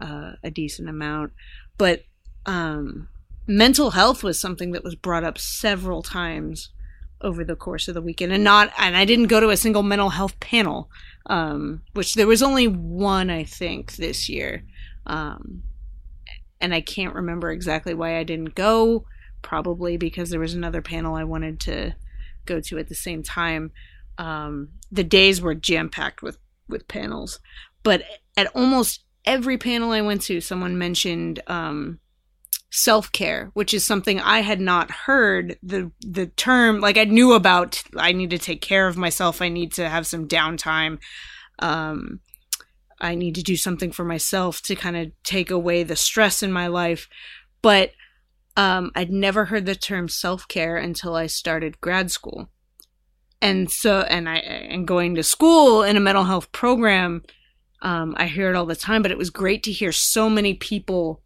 uh, 0.00 0.32
a 0.42 0.50
decent 0.50 0.88
amount. 0.88 1.32
But 1.76 2.02
um, 2.48 3.08
mental 3.46 3.90
health 3.90 4.24
was 4.24 4.40
something 4.40 4.72
that 4.72 4.84
was 4.84 4.94
brought 4.94 5.24
up 5.24 5.38
several 5.38 6.02
times 6.02 6.70
over 7.20 7.44
the 7.44 7.56
course 7.56 7.88
of 7.88 7.94
the 7.94 8.02
weekend 8.02 8.32
and 8.32 8.44
not 8.44 8.72
and 8.78 8.96
I 8.96 9.04
didn't 9.04 9.26
go 9.26 9.40
to 9.40 9.50
a 9.50 9.56
single 9.56 9.82
mental 9.82 10.10
health 10.10 10.38
panel 10.38 10.88
um, 11.28 11.82
which 11.92 12.14
there 12.14 12.26
was 12.26 12.42
only 12.42 12.66
one 12.66 13.30
I 13.30 13.44
think 13.44 13.96
this 13.96 14.28
year. 14.28 14.64
Um, 15.06 15.62
and 16.60 16.74
I 16.74 16.80
can't 16.80 17.14
remember 17.14 17.50
exactly 17.50 17.94
why 17.94 18.18
I 18.18 18.24
didn't 18.24 18.54
go 18.54 19.04
probably 19.42 19.96
because 19.96 20.30
there 20.30 20.40
was 20.40 20.54
another 20.54 20.82
panel 20.82 21.14
I 21.14 21.24
wanted 21.24 21.60
to 21.60 21.94
go 22.46 22.60
to 22.60 22.78
at 22.78 22.88
the 22.88 22.94
same 22.94 23.22
time. 23.22 23.70
Um, 24.16 24.70
the 24.90 25.04
days 25.04 25.40
were 25.40 25.54
jam 25.54 25.88
packed 25.88 26.22
with 26.22 26.38
with 26.68 26.88
panels. 26.88 27.38
But 27.82 28.02
at 28.36 28.48
almost 28.54 29.04
every 29.24 29.56
panel 29.56 29.92
I 29.92 30.00
went 30.00 30.22
to 30.22 30.40
someone 30.40 30.76
mentioned 30.76 31.40
um, 31.46 32.00
self 32.70 33.10
care, 33.12 33.50
which 33.54 33.72
is 33.72 33.86
something 33.86 34.20
I 34.20 34.40
had 34.40 34.60
not 34.60 34.90
heard 34.90 35.58
the 35.62 35.90
the 36.00 36.26
term. 36.26 36.80
Like 36.80 36.98
I 36.98 37.04
knew 37.04 37.32
about, 37.32 37.82
I 37.96 38.12
need 38.12 38.30
to 38.30 38.38
take 38.38 38.60
care 38.60 38.86
of 38.86 38.96
myself. 38.96 39.40
I 39.40 39.48
need 39.48 39.72
to 39.74 39.88
have 39.88 40.06
some 40.06 40.28
downtime. 40.28 40.98
Um, 41.58 42.20
I 43.00 43.14
need 43.14 43.34
to 43.36 43.42
do 43.42 43.56
something 43.56 43.92
for 43.92 44.04
myself 44.04 44.60
to 44.62 44.74
kind 44.74 44.96
of 44.96 45.12
take 45.22 45.50
away 45.50 45.82
the 45.82 45.96
stress 45.96 46.42
in 46.42 46.52
my 46.52 46.66
life. 46.66 47.08
But 47.62 47.92
um, 48.56 48.90
I'd 48.94 49.10
never 49.10 49.46
heard 49.46 49.66
the 49.66 49.76
term 49.76 50.08
self 50.08 50.46
care 50.48 50.76
until 50.76 51.14
I 51.14 51.26
started 51.26 51.80
grad 51.80 52.10
school, 52.10 52.48
and 53.40 53.70
so 53.70 54.00
and 54.00 54.28
I 54.28 54.36
and 54.36 54.86
going 54.86 55.14
to 55.14 55.22
school 55.22 55.82
in 55.82 55.96
a 55.96 56.00
mental 56.00 56.24
health 56.24 56.52
program. 56.52 57.22
Um, 57.80 58.14
I 58.18 58.26
hear 58.26 58.50
it 58.50 58.56
all 58.56 58.66
the 58.66 58.74
time, 58.74 59.02
but 59.02 59.12
it 59.12 59.18
was 59.18 59.30
great 59.30 59.62
to 59.62 59.72
hear 59.72 59.92
so 59.92 60.28
many 60.28 60.54
people 60.54 61.22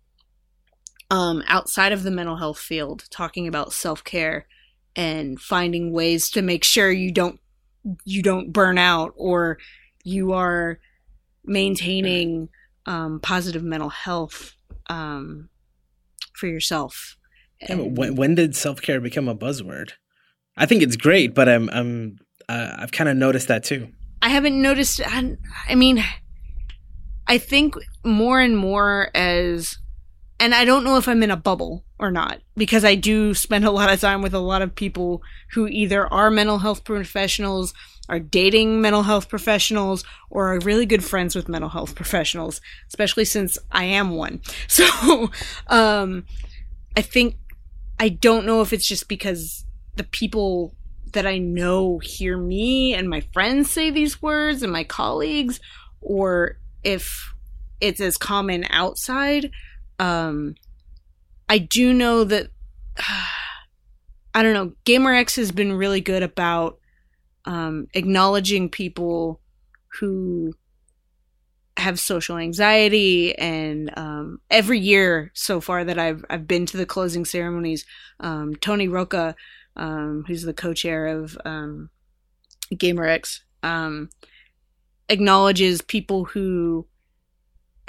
um, 1.13 1.45
outside 1.47 1.93
of 1.93 2.05
the 2.05 2.11
mental 2.11 2.37
health 2.37 2.59
field 2.59 3.05
talking 3.11 3.47
about 3.47 3.75
self-care 3.75 4.47
and 4.97 5.39
finding 5.39 5.93
ways 5.93 6.31
to 6.31 6.41
make 6.41 6.65
sure 6.65 6.91
you 6.91 7.13
don't 7.13 7.39
you 8.05 8.23
don't 8.23 8.51
burn 8.51 8.79
out 8.79 9.13
or 9.17 9.59
you 10.05 10.33
are 10.33 10.79
maintaining 11.45 12.49
um, 12.87 13.21
positive 13.21 13.63
mental 13.63 13.91
health 13.91 14.57
um, 14.89 15.51
for 16.33 16.47
yourself. 16.47 17.19
Yeah, 17.61 17.77
when, 17.77 18.17
when 18.17 18.35
did 18.35 18.57
self 18.57 18.81
care 18.81 19.01
become 19.01 19.29
a 19.29 19.35
buzzword? 19.37 19.91
I 20.57 20.65
think 20.65 20.83
it's 20.83 20.97
great, 20.97 21.35
but 21.35 21.47
I'm 21.47 21.69
I'm 21.71 22.17
uh, 22.49 22.77
I've 22.79 22.93
kind 22.93 23.11
of 23.11 23.19
noticed 23.19 23.49
that 23.49 23.65
too. 23.65 23.89
I 24.23 24.31
haven't 24.31 24.61
noticed. 24.61 25.03
I, 25.05 25.37
I 25.69 25.75
mean, 25.75 26.03
I 27.27 27.37
think 27.37 27.75
more 28.03 28.41
and 28.41 28.57
more 28.57 29.11
as 29.15 29.77
and 30.43 30.57
I 30.57 30.65
don't 30.65 30.83
know 30.83 30.97
if 30.97 31.07
I'm 31.07 31.23
in 31.23 31.31
a 31.31 31.37
bubble 31.37 31.85
or 32.01 32.11
not 32.11 32.41
because 32.57 32.85
I 32.85 32.97
do 32.97 33.33
spend 33.33 33.65
a 33.65 33.71
lot 33.71 33.93
of 33.93 34.01
time 34.01 34.23
with 34.23 34.35
a 34.35 34.41
lot 34.41 34.61
of 34.61 34.75
people 34.75 35.23
who 35.53 35.69
either 35.69 36.13
are 36.13 36.33
mental 36.33 36.59
health 36.59 36.83
professionals, 36.83 37.73
are 38.09 38.19
dating 38.19 38.81
mental 38.81 39.05
health 39.05 39.29
professionals, 39.29 40.03
or 40.31 40.53
are 40.53 40.59
really 40.59 40.85
good 40.85 41.05
friends 41.05 41.37
with 41.37 41.49
mental 41.49 41.71
health 41.71 41.95
professionals, 41.95 42.61
especially 42.89 43.25
since 43.25 43.57
I 43.71 43.85
am 43.85 44.17
one. 44.17 44.41
So, 44.67 45.31
um, 45.69 46.25
I 46.97 47.03
think 47.03 47.37
I 48.01 48.09
don't 48.09 48.45
know 48.45 48.63
if 48.63 48.73
it's 48.73 48.87
just 48.87 49.07
because 49.07 49.65
the 49.95 50.03
people 50.03 50.75
that 51.13 51.25
I 51.25 51.39
know 51.39 52.01
hear 52.01 52.37
me 52.37 52.95
and 52.95 53.09
my 53.09 53.21
friends 53.33 53.71
say 53.71 53.91
these 53.91 54.21
words 54.21 54.65
and 54.65 54.73
my 54.73 54.83
colleagues, 54.83 55.61
or 56.01 56.59
if 56.83 57.33
it's 57.81 58.01
as 58.01 58.17
common 58.17 58.65
outside. 58.71 59.53
Um, 60.03 60.57
I 61.49 61.59
do 61.59 61.95
know 61.95 62.25
that 62.25 62.49
I 64.35 64.43
don't 64.43 64.55
know. 64.55 64.73
GaymerX 64.85 65.37
has 65.37 65.53
been 65.53 65.75
really 65.75 66.01
good 66.01 66.23
about 66.23 66.79
um, 67.45 67.87
acknowledging 67.95 68.69
people 68.69 69.41
who 70.01 70.55
have 71.77 72.01
social 72.01 72.37
anxiety, 72.37 73.37
and 73.39 73.97
um, 73.97 74.41
every 74.51 74.79
year 74.79 75.31
so 75.35 75.61
far 75.61 75.85
that 75.85 75.99
I've 75.99 76.25
I've 76.29 76.49
been 76.49 76.67
to 76.67 76.77
the 76.77 76.87
closing 76.87 77.25
ceremonies, 77.25 77.85
um, 78.21 78.57
Toni 78.57 78.89
Rocca, 78.89 79.37
um, 79.77 80.25
who's 80.27 80.43
the 80.43 80.55
co-chair 80.55 81.07
of 81.07 81.37
um, 81.45 81.91
GaymerX, 82.75 83.41
um, 83.63 84.09
acknowledges 85.09 85.83
people 85.83 86.25
who 86.25 86.87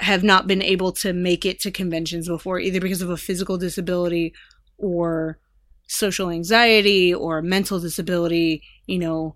have 0.04 0.22
not 0.22 0.46
been 0.46 0.62
able 0.62 0.92
to 0.92 1.12
make 1.12 1.44
it 1.44 1.60
to 1.60 1.70
conventions 1.70 2.28
before, 2.28 2.58
either 2.58 2.80
because 2.80 3.02
of 3.02 3.10
a 3.10 3.16
physical 3.16 3.56
disability 3.56 4.34
or 4.78 5.38
social 5.86 6.30
anxiety 6.30 7.12
or 7.12 7.42
mental 7.42 7.80
disability, 7.80 8.62
you 8.86 8.98
know, 8.98 9.34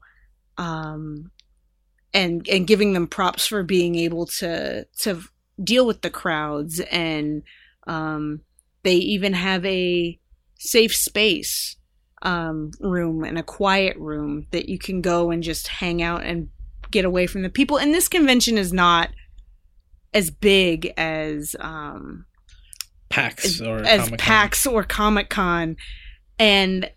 um, 0.59 1.31
and 2.12 2.46
and 2.48 2.66
giving 2.66 2.92
them 2.92 3.07
props 3.07 3.46
for 3.46 3.62
being 3.62 3.94
able 3.94 4.26
to 4.26 4.85
to 5.00 5.22
deal 5.62 5.87
with 5.87 6.02
the 6.02 6.11
crowds 6.11 6.81
and 6.81 7.42
um, 7.87 8.40
they 8.83 8.94
even 8.94 9.33
have 9.33 9.64
a 9.64 10.18
safe 10.59 10.94
space 10.94 11.76
um, 12.22 12.70
room 12.81 13.24
and 13.24 13.38
a 13.38 13.42
quiet 13.42 13.96
room 13.96 14.46
that 14.50 14.68
you 14.68 14.78
can 14.78 15.00
go 15.00 15.31
and 15.31 15.42
just 15.42 15.68
hang 15.68 16.02
out 16.02 16.22
and 16.24 16.48
get 16.90 17.04
away 17.04 17.26
from 17.26 17.42
the 17.42 17.48
people. 17.48 17.78
And 17.78 17.94
this 17.94 18.09
convention 18.09 18.59
is 18.59 18.72
not 18.72 19.11
as 20.14 20.31
big 20.31 20.92
as 20.97 21.55
um, 21.61 22.27
PAX 23.09 23.61
or 23.61 23.79
as 23.79 24.01
Comic-Con. 24.01 24.18
PAX 24.18 24.66
or 24.66 24.85
Comic 24.85 25.31
Con, 25.31 25.77
and 26.38 26.90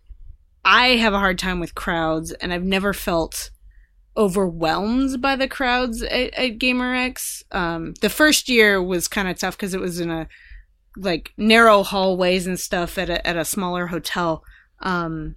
I 0.63 0.89
have 0.97 1.13
a 1.13 1.19
hard 1.19 1.39
time 1.39 1.59
with 1.59 1.75
crowds, 1.75 2.31
and 2.31 2.53
I've 2.53 2.63
never 2.63 2.93
felt 2.93 3.51
overwhelmed 4.17 5.21
by 5.21 5.35
the 5.35 5.47
crowds 5.47 6.01
at, 6.03 6.33
at 6.33 6.59
GaymerX. 6.59 7.43
Um, 7.51 7.93
the 8.01 8.09
first 8.09 8.49
year 8.49 8.81
was 8.81 9.07
kind 9.07 9.27
of 9.27 9.39
tough 9.39 9.57
because 9.57 9.73
it 9.73 9.79
was 9.81 9.99
in 9.99 10.11
a 10.11 10.27
like 10.97 11.31
narrow 11.37 11.83
hallways 11.83 12.47
and 12.47 12.59
stuff 12.59 12.97
at 12.97 13.09
a 13.09 13.25
at 13.25 13.37
a 13.37 13.45
smaller 13.45 13.87
hotel. 13.87 14.43
Um, 14.81 15.35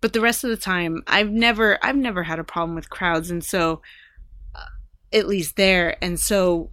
but 0.00 0.12
the 0.12 0.20
rest 0.20 0.44
of 0.44 0.50
the 0.50 0.56
time, 0.56 1.02
I've 1.06 1.30
never 1.30 1.78
I've 1.82 1.96
never 1.96 2.22
had 2.22 2.38
a 2.38 2.44
problem 2.44 2.74
with 2.74 2.90
crowds, 2.90 3.30
and 3.30 3.42
so 3.42 3.80
uh, 4.54 4.66
at 5.12 5.26
least 5.26 5.56
there, 5.56 5.96
and 6.04 6.20
so 6.20 6.70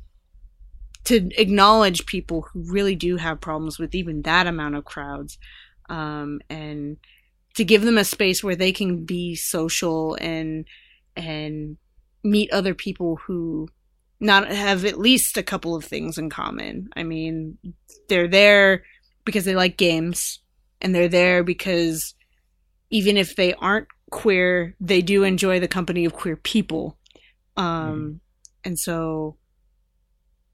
to 1.05 1.29
acknowledge 1.39 2.05
people 2.05 2.43
who 2.43 2.61
really 2.71 2.95
do 2.95 3.17
have 3.17 3.41
problems 3.41 3.79
with 3.79 3.95
even 3.95 4.21
that 4.23 4.47
amount 4.47 4.75
of 4.75 4.85
crowds 4.85 5.37
um, 5.89 6.41
and 6.49 6.97
to 7.55 7.63
give 7.65 7.81
them 7.83 7.97
a 7.97 8.03
space 8.05 8.43
where 8.43 8.55
they 8.55 8.71
can 8.71 9.03
be 9.05 9.35
social 9.35 10.15
and 10.21 10.65
and 11.15 11.77
meet 12.23 12.51
other 12.51 12.73
people 12.73 13.17
who 13.17 13.67
not 14.19 14.47
have 14.49 14.85
at 14.85 14.99
least 14.99 15.37
a 15.37 15.43
couple 15.43 15.75
of 15.75 15.83
things 15.83 16.17
in 16.17 16.29
common. 16.29 16.89
I 16.95 17.03
mean, 17.03 17.57
they're 18.07 18.27
there 18.27 18.83
because 19.25 19.45
they 19.45 19.55
like 19.55 19.77
games 19.77 20.39
and 20.79 20.93
they're 20.93 21.07
there 21.07 21.43
because 21.43 22.13
even 22.89 23.17
if 23.17 23.35
they 23.35 23.53
aren't 23.55 23.87
queer, 24.11 24.75
they 24.79 25.01
do 25.01 25.23
enjoy 25.23 25.59
the 25.59 25.67
company 25.67 26.05
of 26.05 26.13
queer 26.13 26.35
people. 26.35 26.97
Um 27.57 27.65
Mhm. 27.65 28.19
and 28.63 28.79
so 28.79 29.37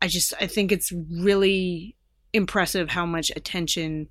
I 0.01 0.07
just 0.07 0.33
I 0.39 0.47
think 0.47 0.71
it's 0.71 0.91
really 1.11 1.95
impressive 2.33 2.89
how 2.89 3.05
much 3.05 3.31
attention 3.35 4.09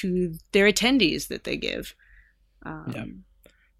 to 0.00 0.34
their 0.52 0.66
attendees 0.66 1.28
that 1.28 1.44
they 1.44 1.56
give. 1.56 1.94
Um, 2.64 2.92
Yeah. 2.94 3.04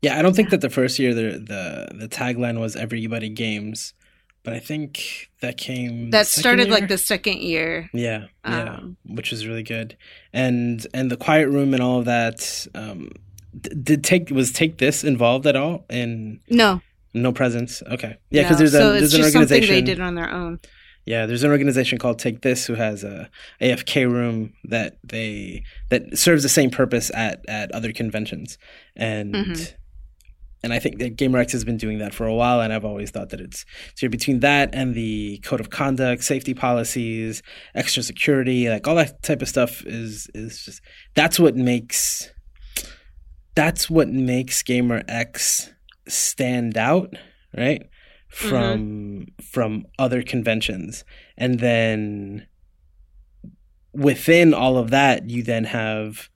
Yeah, 0.02 0.18
I 0.18 0.22
don't 0.22 0.36
think 0.36 0.50
that 0.50 0.60
the 0.60 0.68
first 0.68 0.98
year 0.98 1.14
the 1.14 1.38
the 1.38 1.88
the 1.96 2.08
tagline 2.08 2.60
was 2.60 2.76
everybody 2.76 3.30
games, 3.30 3.94
but 4.42 4.52
I 4.52 4.58
think 4.58 5.30
that 5.40 5.56
came 5.56 6.10
That 6.10 6.26
started 6.26 6.66
year? 6.66 6.74
like 6.74 6.88
the 6.88 6.98
second 6.98 7.38
year. 7.40 7.88
yeah 7.94 8.26
yeah 8.46 8.74
Um, 8.74 8.96
which 9.06 9.30
was 9.30 9.46
really 9.46 9.62
good 9.62 9.96
and 10.34 10.86
and 10.92 11.10
the 11.10 11.16
quiet 11.16 11.48
room 11.48 11.72
and 11.72 11.82
all 11.82 12.00
of 12.00 12.04
that 12.04 12.66
um 12.74 13.12
d- 13.58 13.70
did 13.82 14.04
take 14.04 14.28
was 14.28 14.52
take 14.52 14.76
this 14.76 15.04
involved 15.04 15.46
at 15.46 15.56
all 15.56 15.86
in 15.88 16.40
No, 16.50 16.82
no 17.14 17.32
presence 17.32 17.82
okay 17.90 18.18
yeah 18.30 18.42
because 18.42 18.56
no. 18.56 18.58
there's 18.58 18.74
a 18.74 18.78
so 18.78 18.92
there's 18.92 19.04
it's 19.04 19.14
an 19.14 19.24
organization 19.24 19.74
they 19.74 19.80
did 19.80 20.00
on 20.00 20.14
their 20.16 20.30
own. 20.30 20.60
Yeah 21.06 21.26
there's 21.26 21.42
an 21.44 21.50
organization 21.50 21.98
called 21.98 22.18
take 22.18 22.40
this 22.42 22.66
who 22.66 22.74
has 22.74 23.04
a 23.04 23.28
afk 23.60 24.10
room 24.10 24.52
that 24.64 24.96
they 25.04 25.62
that 25.90 26.16
serves 26.18 26.42
the 26.42 26.48
same 26.48 26.70
purpose 26.70 27.10
at 27.14 27.44
at 27.48 27.70
other 27.72 27.92
conventions 27.92 28.56
and 28.96 29.34
Mhm. 29.34 29.74
and 30.62 30.72
I 30.72 30.78
think 30.78 30.98
that 31.00 31.16
GaymerX 31.16 31.52
has 31.52 31.62
been 31.62 31.76
doing 31.76 31.98
that 31.98 32.14
for 32.14 32.26
a 32.26 32.32
while, 32.34 32.62
and 32.62 32.72
I've 32.72 32.86
always 32.86 33.10
thought 33.10 33.28
that 33.30 33.40
it's 33.40 33.66
so 33.96 34.08
between 34.08 34.40
that 34.40 34.70
and 34.72 34.94
the 34.94 35.38
code 35.44 35.60
of 35.60 35.68
conduct, 35.68 36.24
safety 36.24 36.54
policies, 36.54 37.42
extra 37.74 38.02
security, 38.02 38.70
like 38.70 38.88
all 38.88 38.94
that 38.94 39.22
type 39.22 39.42
of 39.42 39.48
stuff 39.48 39.84
is 39.84 40.26
is 40.34 40.64
just 40.64 40.80
that's 41.14 41.38
what 41.38 41.54
makes 41.54 42.30
that's 43.54 43.88
what 43.90 44.08
makes 44.08 44.62
GaymerX 44.62 45.70
stand 46.08 46.76
out, 46.78 47.14
right? 47.56 47.82
From 48.34 49.26
from 49.42 49.86
other 49.98 50.22
conventions, 50.22 51.04
and 51.36 51.60
then 51.60 52.46
within 53.92 54.52
all 54.52 54.76
of 54.76 54.90
that, 54.90 55.30
you 55.30 55.42
then 55.42 55.64
have 55.64 56.28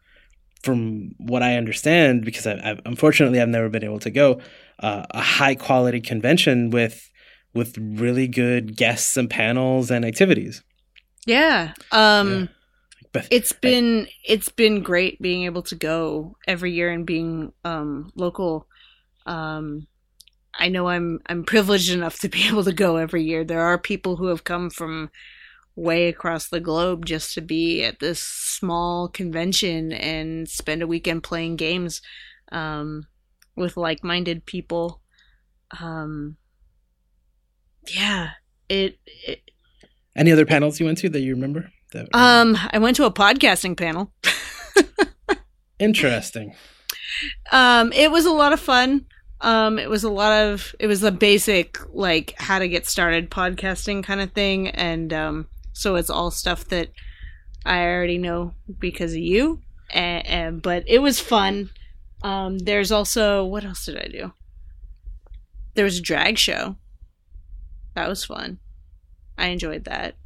from 0.63 1.15
what 1.19 1.43
I 1.43 1.57
understand, 1.57 2.25
because 2.25 2.47
I, 2.47 2.61
I've, 2.63 2.81
unfortunately 2.85 3.41
I've 3.41 3.49
never 3.49 3.69
been 3.69 3.85
able 3.85 3.99
to 4.01 4.11
go, 4.11 4.41
uh, 4.79 5.07
a 5.11 5.21
high 5.21 5.55
quality 5.55 6.01
convention 6.01 6.71
with 6.71 7.11
with 7.55 7.77
really 7.79 8.29
good 8.29 8.77
guests 8.77 9.17
and 9.17 9.29
panels 9.29 9.91
and 9.91 10.05
activities. 10.05 10.63
Yeah. 11.27 11.75
Um 11.91 12.31
Yeah. 12.31 12.47
But 13.11 13.29
it's 13.31 13.53
been 13.53 14.07
it's 14.25 14.51
been 14.51 14.83
great 14.83 15.21
being 15.21 15.45
able 15.45 15.63
to 15.63 15.75
go 15.75 16.37
every 16.47 16.73
year 16.73 16.91
and 16.91 17.07
being 17.07 17.53
um 17.65 18.13
local. 18.15 18.67
Um 19.27 19.89
I 20.59 20.69
know 20.69 20.89
I'm 20.89 21.21
I'm 21.27 21.45
privileged 21.45 21.91
enough 21.91 22.19
to 22.21 22.29
be 22.29 22.43
able 22.49 22.65
to 22.65 22.73
go 22.73 22.97
every 22.97 23.25
year. 23.25 23.45
There 23.45 23.63
are 23.63 23.79
people 23.79 24.17
who 24.17 24.27
have 24.27 24.45
come 24.45 24.71
from 24.71 25.11
way 25.77 26.09
across 26.09 26.49
the 26.49 26.61
globe 26.61 27.07
just 27.07 27.35
to 27.35 27.41
be 27.41 27.85
at 27.85 28.01
this 28.01 28.21
small 28.21 29.09
convention 29.09 29.93
and 29.93 30.49
spend 30.49 30.83
a 30.83 30.89
weekend 30.89 31.23
playing 31.23 31.55
games 31.55 32.03
um 32.51 33.07
with 33.55 33.77
like-minded 33.77 34.45
people. 34.45 35.01
Um 35.81 36.37
yeah, 37.95 38.31
it, 38.69 38.99
it 39.07 39.51
any 40.17 40.33
other 40.33 40.47
panels 40.47 40.81
you 40.81 40.87
went 40.87 40.99
to 40.99 41.09
that 41.09 41.21
you 41.21 41.35
remember? 41.35 41.71
That, 41.93 42.09
um 42.13 42.59
I 42.73 42.79
went 42.79 42.97
to 42.97 43.05
a 43.05 43.13
podcasting 43.13 43.77
panel. 43.77 44.13
interesting. 45.79 46.55
Um, 47.51 47.93
it 47.93 48.11
was 48.11 48.27
a 48.27 48.31
lot 48.31 48.53
of 48.53 48.61
fun. 48.61 49.07
Um, 49.41 49.79
it 49.79 49.89
was 49.89 50.05
a 50.05 50.11
lot 50.11 50.33
of 50.33 50.75
it 50.81 50.87
was 50.87 51.03
a 51.03 51.13
basic 51.13 51.79
like 51.95 52.35
how 52.39 52.59
to 52.59 52.69
get 52.69 52.87
started 52.87 53.31
podcasting 53.31 54.03
kind 54.03 54.21
of 54.21 54.33
thing, 54.33 54.69
and 54.69 55.13
um, 55.13 55.47
so 55.73 55.95
it's 55.95 56.11
all 56.11 56.31
stuff 56.31 56.65
that 56.67 56.91
I 57.65 57.85
already 57.85 58.19
know 58.19 58.55
because 58.79 59.13
of 59.13 59.19
you. 59.19 59.63
And, 59.91 60.27
and 60.27 60.63
but 60.63 60.85
it 60.87 60.99
was 60.99 61.21
fun. 61.21 61.71
Um, 62.23 62.59
there's 62.59 62.91
also 62.91 63.45
what 63.45 63.65
else 63.65 63.87
did 63.87 63.97
I 63.97 64.09
do? 64.09 64.33
There 65.75 65.85
was 65.85 65.99
a 65.99 66.03
drag 66.03 66.37
show. 66.37 66.77
That 67.95 68.09
was 68.09 68.25
fun. 68.25 68.59
I 69.37 69.47
enjoyed 69.47 69.85
that. 69.85 70.17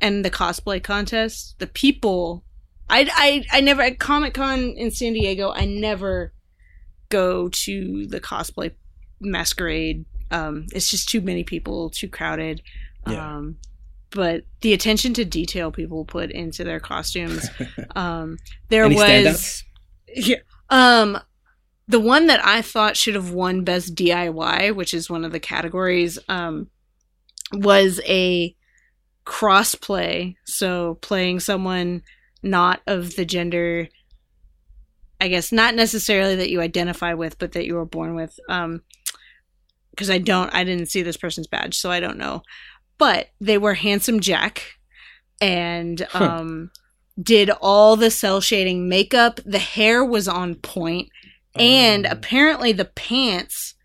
And 0.00 0.24
the 0.24 0.30
cosplay 0.30 0.82
contest, 0.82 1.58
the 1.60 1.68
people 1.68 2.44
I, 2.88 3.08
I, 3.14 3.58
I 3.58 3.60
never 3.60 3.82
at 3.82 3.98
Comic 3.98 4.34
Con 4.34 4.74
in 4.76 4.90
San 4.90 5.14
Diego. 5.14 5.50
I 5.50 5.64
never 5.64 6.33
go 7.14 7.48
to 7.48 8.06
the 8.06 8.20
cosplay 8.20 8.72
masquerade. 9.20 10.04
Um, 10.30 10.66
it's 10.72 10.90
just 10.90 11.08
too 11.08 11.20
many 11.20 11.44
people, 11.44 11.90
too 11.90 12.08
crowded. 12.08 12.60
Yeah. 13.08 13.36
Um, 13.36 13.58
but 14.10 14.44
the 14.60 14.72
attention 14.72 15.14
to 15.14 15.24
detail 15.24 15.70
people 15.70 16.04
put 16.04 16.30
into 16.30 16.64
their 16.64 16.80
costumes. 16.80 17.48
Um, 17.96 18.38
there 18.70 18.84
Any 18.84 18.96
was 18.96 19.62
yeah, 20.16 20.38
um, 20.68 21.16
the 21.86 22.00
one 22.00 22.26
that 22.26 22.44
I 22.44 22.60
thought 22.60 22.96
should 22.96 23.14
have 23.14 23.30
won 23.30 23.62
best 23.62 23.94
DIY, 23.94 24.74
which 24.74 24.92
is 24.92 25.08
one 25.08 25.24
of 25.24 25.30
the 25.30 25.38
categories, 25.38 26.18
um, 26.28 26.68
was 27.52 28.00
a 28.04 28.56
crossplay. 29.24 30.34
So 30.44 30.98
playing 31.02 31.38
someone 31.38 32.02
not 32.42 32.80
of 32.88 33.14
the 33.14 33.24
gender, 33.24 33.88
I 35.24 35.28
guess 35.28 35.52
not 35.52 35.74
necessarily 35.74 36.36
that 36.36 36.50
you 36.50 36.60
identify 36.60 37.14
with, 37.14 37.38
but 37.38 37.52
that 37.52 37.64
you 37.64 37.74
were 37.76 37.86
born 37.86 38.14
with. 38.14 38.38
Um, 38.48 38.82
because 39.90 40.10
I 40.10 40.18
don't, 40.18 40.52
I 40.52 40.64
didn't 40.64 40.90
see 40.90 41.02
this 41.02 41.16
person's 41.16 41.46
badge, 41.46 41.78
so 41.78 41.90
I 41.90 42.00
don't 42.00 42.18
know. 42.18 42.42
But 42.98 43.28
they 43.40 43.58
were 43.58 43.74
handsome 43.74 44.20
Jack, 44.20 44.62
and 45.40 46.00
Huh. 46.10 46.24
um, 46.24 46.70
did 47.20 47.48
all 47.48 47.96
the 47.96 48.10
cel 48.10 48.40
shading 48.40 48.88
makeup. 48.88 49.40
The 49.46 49.58
hair 49.58 50.04
was 50.04 50.26
on 50.28 50.56
point, 50.56 51.08
and 51.56 52.06
Um, 52.06 52.12
apparently 52.12 52.72
the 52.72 52.84
pants, 52.84 53.76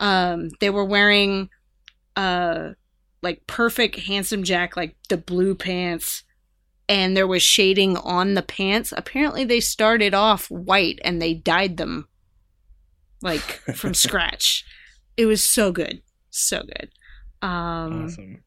um, 0.00 0.50
they 0.60 0.70
were 0.70 0.84
wearing, 0.84 1.48
uh, 2.16 2.70
like 3.22 3.46
perfect 3.46 4.00
handsome 4.00 4.42
Jack, 4.42 4.76
like 4.76 4.96
the 5.08 5.16
blue 5.16 5.54
pants. 5.54 6.24
And 6.88 7.16
there 7.16 7.26
was 7.26 7.42
shading 7.42 7.96
on 7.96 8.34
the 8.34 8.42
pants. 8.42 8.92
Apparently, 8.96 9.44
they 9.44 9.60
started 9.60 10.12
off 10.14 10.50
white 10.50 10.98
and 11.04 11.20
they 11.20 11.32
dyed 11.34 11.76
them 11.78 12.08
like 13.22 13.40
from 13.74 13.94
scratch. 14.04 14.64
It 15.16 15.26
was 15.26 15.42
so 15.42 15.72
good, 15.72 16.02
so 16.30 16.62
good. 16.62 16.90
Um, 17.40 18.04
awesome. 18.04 18.44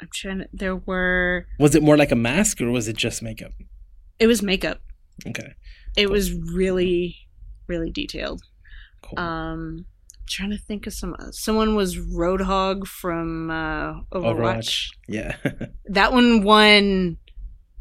I'm 0.00 0.08
trying 0.14 0.38
to. 0.40 0.48
There 0.52 0.76
were. 0.76 1.46
Was 1.58 1.74
it 1.74 1.82
more 1.82 1.96
like 1.96 2.12
a 2.12 2.16
mask 2.16 2.60
or 2.60 2.70
was 2.70 2.86
it 2.88 2.96
just 2.96 3.22
makeup? 3.22 3.52
It 4.18 4.26
was 4.28 4.42
makeup. 4.42 4.80
Okay, 5.26 5.54
It 5.96 6.04
Cool. 6.06 6.12
was 6.12 6.32
really, 6.32 7.16
really 7.68 7.90
detailed. 7.90 8.42
cool. 9.02 9.18
Um, 9.18 9.86
trying 10.28 10.50
to 10.50 10.58
think 10.58 10.86
of 10.86 10.92
some. 10.92 11.14
Someone 11.32 11.74
was 11.74 11.96
Roadhog 11.96 12.86
from 12.86 13.50
uh, 13.50 13.94
Overwatch. 14.12 14.36
Overwatch. 14.36 14.86
Yeah. 15.08 15.36
That 15.86 16.12
one 16.12 16.42
won 16.44 17.18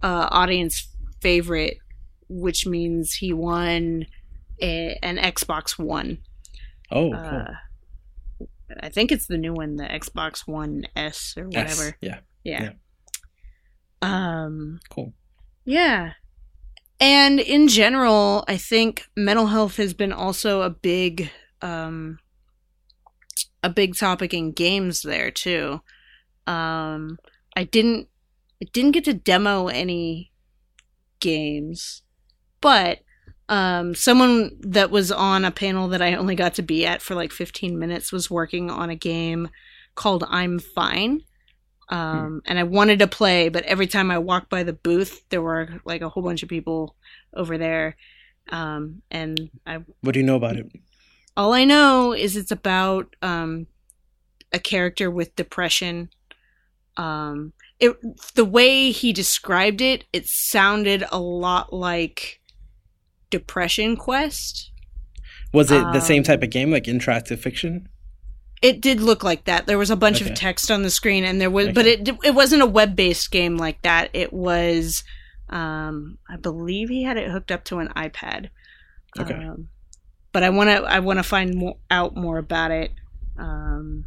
uh, 0.04 0.28
audience 0.30 0.88
favorite, 1.22 1.78
which 2.30 2.68
means 2.68 3.13
he 3.13 3.34
won 3.34 4.06
a, 4.62 5.00
an 5.02 5.18
Xbox 5.18 5.80
One. 5.80 6.20
oh, 6.92 7.12
cool. 7.12 7.20
Uh, 7.20 7.54
I 8.82 8.89
think 8.89 9.12
it's 9.12 9.28
the 9.28 9.38
new 9.38 9.54
one, 9.54 9.76
the 9.76 9.86
Xbox 9.86 10.48
One 10.48 10.86
S 10.96 11.36
or 11.38 11.48
S. 11.54 11.80
whatever. 11.80 11.98
Yeah. 12.02 12.20
Yeah. 12.44 12.72
Um. 14.02 14.80
Cool. 14.89 15.13
Yeah. 15.66 16.13
And 17.00 17.39
in 17.39 17.68
general, 17.68 18.44
I 18.48 18.58
think 18.58 19.06
mental 19.16 19.48
health 19.48 19.78
has 19.78 19.94
been 19.94 20.13
also 20.13 20.62
a 20.62 20.70
big 20.70 21.30
um 21.62 22.20
a 23.62 23.70
big 23.70 23.96
topic 23.96 24.34
in 24.34 24.52
games 24.52 25.02
there 25.02 25.32
too. 25.32 25.82
Um 26.48 27.18
I 27.56 27.63
didn't 27.63 28.10
I 28.63 28.67
didn't 28.71 28.91
get 28.91 29.04
to 29.06 29.13
demo 29.13 29.67
any 29.67 30.32
games, 31.19 32.02
but 32.62 32.99
um 33.49 33.93
someone 33.93 34.56
that 34.62 34.89
was 34.89 35.12
on 35.12 35.43
a 35.43 35.52
panel 35.52 35.89
that 35.89 36.02
I 36.02 36.15
only 36.15 36.34
got 36.34 36.54
to 36.54 36.62
be 36.62 36.86
at 36.86 37.02
for 37.02 37.13
like 37.13 37.34
15 37.34 37.78
minutes 37.78 38.13
was 38.13 38.32
working 38.32 38.71
on 38.71 38.89
a 38.89 38.95
game 38.95 39.49
called 39.95 40.23
I'm 40.30 40.60
Fine 40.60 41.23
um, 41.89 42.41
and 42.45 42.58
I 42.58 42.63
wanted 42.63 42.99
to 42.99 43.08
play, 43.08 43.49
but 43.49 43.65
every 43.65 43.88
time 43.88 44.10
I 44.10 44.17
walked 44.17 44.49
by 44.49 44.63
the 44.63 44.73
booth, 44.73 45.28
there 45.30 45.41
were 45.41 45.82
like 45.86 46.02
a 46.02 46.10
whole 46.10 46.23
bunch 46.23 46.41
of 46.41 46.49
people 46.49 46.95
over 47.36 47.58
there, 47.58 47.97
um, 48.49 49.02
and 49.12 49.49
I 49.67 49.80
What 50.02 50.13
do 50.13 50.19
you 50.19 50.26
know 50.26 50.36
about 50.36 50.58
it? 50.58 50.71
all 51.36 51.54
I 51.54 51.65
know 51.65 52.13
is 52.13 52.36
it's 52.36 52.52
about 52.52 53.15
um, 53.21 53.67
a 54.52 54.60
character 54.60 55.12
with 55.12 55.36
depression. 55.36 56.10
Um, 56.95 57.54
it 57.84 58.36
the 58.36 58.46
way 58.46 58.91
he 58.91 59.13
described 59.13 59.82
it, 59.82 60.06
it 60.13 60.26
sounded 60.28 61.04
a 61.12 61.19
lot 61.19 61.74
like 61.74 62.39
Depression 63.30 63.96
Quest. 63.98 64.72
Was 65.52 65.69
it 65.72 65.84
the 65.93 66.00
same 66.00 66.19
Um, 66.19 66.24
type 66.24 66.43
of 66.43 66.50
game, 66.50 66.72
like 66.72 66.86
interactive 66.86 67.39
fiction? 67.39 67.88
It 68.62 68.80
did 68.82 69.02
look 69.02 69.24
like 69.24 69.43
that. 69.46 69.67
There 69.67 69.78
was 69.78 69.91
a 69.91 69.96
bunch 69.96 70.22
Okay. 70.22 70.32
of 70.32 70.38
text 70.38 70.72
on 70.72 70.84
the 70.84 70.89
screen, 70.89 71.24
and 71.26 71.39
there 71.41 71.50
was, 71.52 71.69
but 71.74 71.86
it 71.86 72.08
it 72.24 72.34
wasn't 72.34 72.62
a 72.62 72.65
web 72.67 72.96
based 72.96 73.30
game 73.30 73.58
like 73.58 73.82
that. 73.82 74.10
It 74.13 74.32
was, 74.32 75.04
um, 75.50 76.17
I 76.30 76.38
believe 76.38 76.89
he 76.89 77.04
had 77.04 77.17
it 77.17 77.30
hooked 77.30 77.52
up 77.52 77.65
to 77.65 77.80
an 77.80 77.89
iPad. 77.89 78.50
Okay. 79.19 79.34
Um, 79.34 79.67
but 80.32 80.43
I 80.43 80.50
want 80.50 80.69
to 80.69 80.84
I 80.84 81.00
want 81.00 81.19
to 81.19 81.24
find 81.24 81.54
more, 81.56 81.78
out 81.91 82.15
more 82.15 82.38
about 82.38 82.72
it, 82.72 82.91
um, 83.38 84.06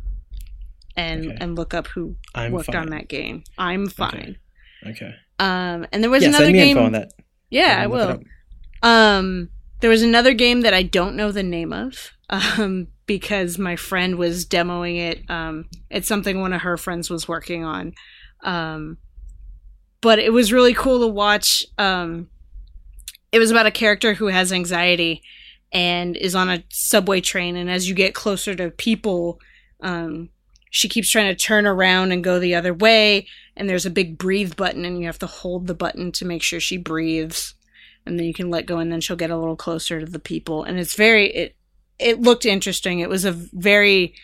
and 0.97 1.27
Okay. 1.27 1.37
and 1.41 1.57
look 1.57 1.75
up 1.75 1.87
who 1.89 2.17
I'm 2.35 2.53
worked 2.53 2.67
fine. 2.67 2.77
on 2.77 2.91
that 2.91 3.09
game. 3.09 3.45
I'm 3.59 3.89
fine. 3.89 4.39
Okay. 4.87 5.15
Um, 5.39 5.87
and 5.93 6.03
there 6.03 6.11
was 6.11 6.23
yeah, 6.23 6.31
another 6.31 6.45
send 6.47 6.53
me 6.55 6.59
game. 6.61 6.77
info 6.77 6.85
on 6.87 6.93
that. 6.93 7.13
Yeah, 7.51 7.77
I 7.79 7.83
I'll 7.83 7.89
look 7.91 8.21
it 8.21 8.27
will. 8.83 8.91
Um, 8.91 9.51
there 9.81 9.91
was 9.91 10.03
another 10.03 10.33
game 10.33 10.63
that 10.63 10.75
I 10.75 10.83
don't 10.83 11.17
know 11.17 11.31
the 11.33 11.43
name 11.43 11.73
of, 11.73 12.13
um, 12.31 12.89
because 13.07 13.59
my 13.59 13.77
friend 13.77 14.17
was 14.17 14.47
demoing 14.47 14.99
it. 14.99 15.29
Um, 15.31 15.69
it's 15.91 16.09
something 16.09 16.41
one 16.41 16.53
of 16.53 16.63
her 16.63 16.77
friends 16.77 17.11
was 17.11 17.29
working 17.29 17.65
on. 17.65 17.93
Um, 18.43 18.99
but 20.01 20.19
it 20.19 20.33
was 20.33 20.53
really 20.53 20.75
cool 20.75 21.01
to 21.01 21.07
watch. 21.09 21.65
Um, 21.79 22.29
it 23.33 23.39
was 23.39 23.51
about 23.51 23.67
a 23.67 23.71
character 23.71 24.15
who 24.15 24.27
has 24.27 24.53
anxiety 24.53 25.23
and 25.73 26.17
is 26.17 26.35
on 26.35 26.49
a 26.49 26.63
subway 26.71 27.21
train, 27.21 27.57
and 27.57 27.71
as 27.71 27.89
you 27.89 27.95
get 27.95 28.15
closer 28.15 28.55
to 28.55 28.71
people, 28.71 29.39
um, 29.81 30.29
she 30.77 30.89
keeps 30.89 31.11
trying 31.11 31.35
to 31.35 31.43
turn 31.43 31.67
around 31.67 32.13
and 32.13 32.23
go 32.23 32.39
the 32.39 32.55
other 32.55 32.75
way. 32.75 33.27
And 33.57 33.67
there's 33.69 33.87
a 33.87 33.91
big 33.91 34.19
breathe 34.19 34.57
button, 34.57 34.85
and 34.85 35.01
you 35.01 35.07
have 35.07 35.19
to 35.21 35.27
hold 35.27 35.67
the 35.67 35.75
button 35.75 36.13
to 36.13 36.27
make 36.27 36.43
sure 36.43 36.61
she 36.61 36.77
breathes 36.77 37.55
and 38.07 38.19
then 38.19 38.27
you 38.27 38.33
can 38.33 38.51
let 38.51 38.67
go 38.67 38.79
and 38.79 38.91
then 38.91 39.01
she'll 39.01 39.17
get 39.17 39.31
a 39.31 39.37
little 39.37 39.57
closer 39.57 40.01
to 40.01 40.07
the 40.07 40.21
people 40.21 40.63
and 40.63 40.79
it's 40.79 40.95
very 40.95 41.29
it 41.35 41.57
it 41.99 42.21
looked 42.21 42.47
interesting 42.47 43.01
it 43.01 43.09
was 43.09 43.25
a 43.25 43.33
very 43.33 44.15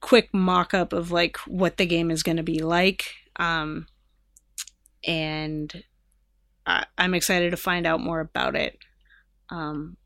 quick 0.00 0.32
mock-up 0.32 0.92
of 0.92 1.10
like 1.10 1.36
what 1.46 1.76
the 1.76 1.86
game 1.86 2.10
is 2.10 2.22
going 2.22 2.36
to 2.38 2.42
be 2.42 2.60
like 2.60 3.04
um 3.36 3.86
and 5.04 5.84
I, 6.66 6.86
i'm 6.96 7.14
excited 7.14 7.50
to 7.50 7.56
find 7.56 7.86
out 7.86 8.00
more 8.00 8.20
about 8.20 8.56
it 8.56 8.78
um 9.50 9.96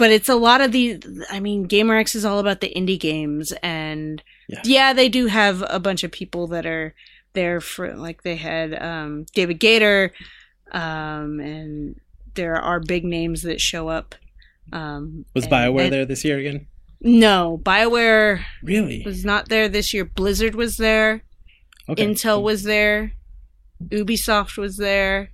but 0.00 0.10
it's 0.10 0.28
a 0.28 0.34
lot 0.34 0.60
of 0.60 0.72
the 0.72 1.00
i 1.30 1.38
mean 1.38 1.68
GaymerX 1.68 2.14
is 2.16 2.24
all 2.24 2.38
about 2.40 2.60
the 2.60 2.72
indie 2.74 2.98
games 2.98 3.52
and 3.62 4.22
Yeah. 4.48 4.62
yeah 4.64 4.92
they 4.92 5.08
do 5.08 5.26
have 5.26 5.62
a 5.68 5.78
bunch 5.78 6.02
of 6.04 6.10
people 6.10 6.48
that 6.48 6.66
are 6.66 6.94
there 7.34 7.60
for 7.60 7.94
like 7.94 8.22
they 8.22 8.36
had 8.36 8.68
um 8.82 9.24
David 9.34 9.60
Gaider 9.60 10.10
um 10.72 11.38
and 11.40 12.00
there 12.34 12.56
are 12.56 12.80
big 12.80 13.04
names 13.04 13.42
that 13.42 13.60
show 13.60 13.88
up. 13.88 14.14
Um, 14.72 15.24
Was 15.34 15.44
and- 15.44 15.52
Bioware 15.52 15.84
and- 15.84 15.92
there 15.92 16.06
this 16.06 16.24
year 16.24 16.38
again? 16.38 16.66
No, 17.00 17.60
Bioware 17.64 18.44
Really? 18.62 19.02
was 19.04 19.24
not 19.24 19.48
there 19.48 19.68
this 19.68 19.92
year. 19.94 20.04
Blizzard 20.04 20.54
was 20.54 20.76
there. 20.76 21.22
Okay. 21.88 22.06
Intel 22.06 22.34
cool. 22.34 22.42
was 22.44 22.62
there. 22.62 23.12
Ubisoft 23.88 24.56
was 24.58 24.76
there. 24.76 25.30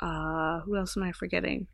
Uh, 0.00 0.60
who 0.60 0.76
else 0.76 0.96
am 0.96 1.02
I 1.02 1.12
forgetting? 1.12 1.66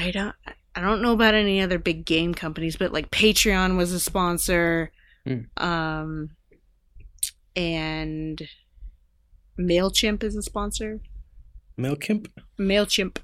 I 0.00 0.10
don't. 0.10 0.34
I 0.74 0.80
don't 0.80 1.02
know 1.02 1.12
about 1.12 1.34
any 1.34 1.60
other 1.60 1.78
big 1.78 2.06
game 2.06 2.32
companies, 2.32 2.76
but 2.76 2.92
like 2.92 3.10
Patreon 3.10 3.76
was 3.76 3.92
a 3.92 4.00
sponsor. 4.00 4.92
Hmm. 5.26 5.40
Um, 5.56 6.30
and 7.54 8.40
Mailchimp 9.58 10.22
is 10.22 10.36
a 10.36 10.42
sponsor. 10.42 11.00
Mailchimp. 11.78 12.28
Mailchimp. 12.58 13.18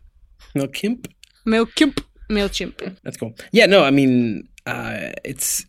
Mailchimp. 0.55 1.07
Mailchimp. 1.47 2.05
Mailchimp. 2.31 2.97
That's 3.03 3.17
cool. 3.17 3.35
Yeah, 3.53 3.67
no, 3.67 3.83
I 3.85 3.91
mean, 3.91 4.49
uh, 4.67 5.13
it's. 5.25 5.65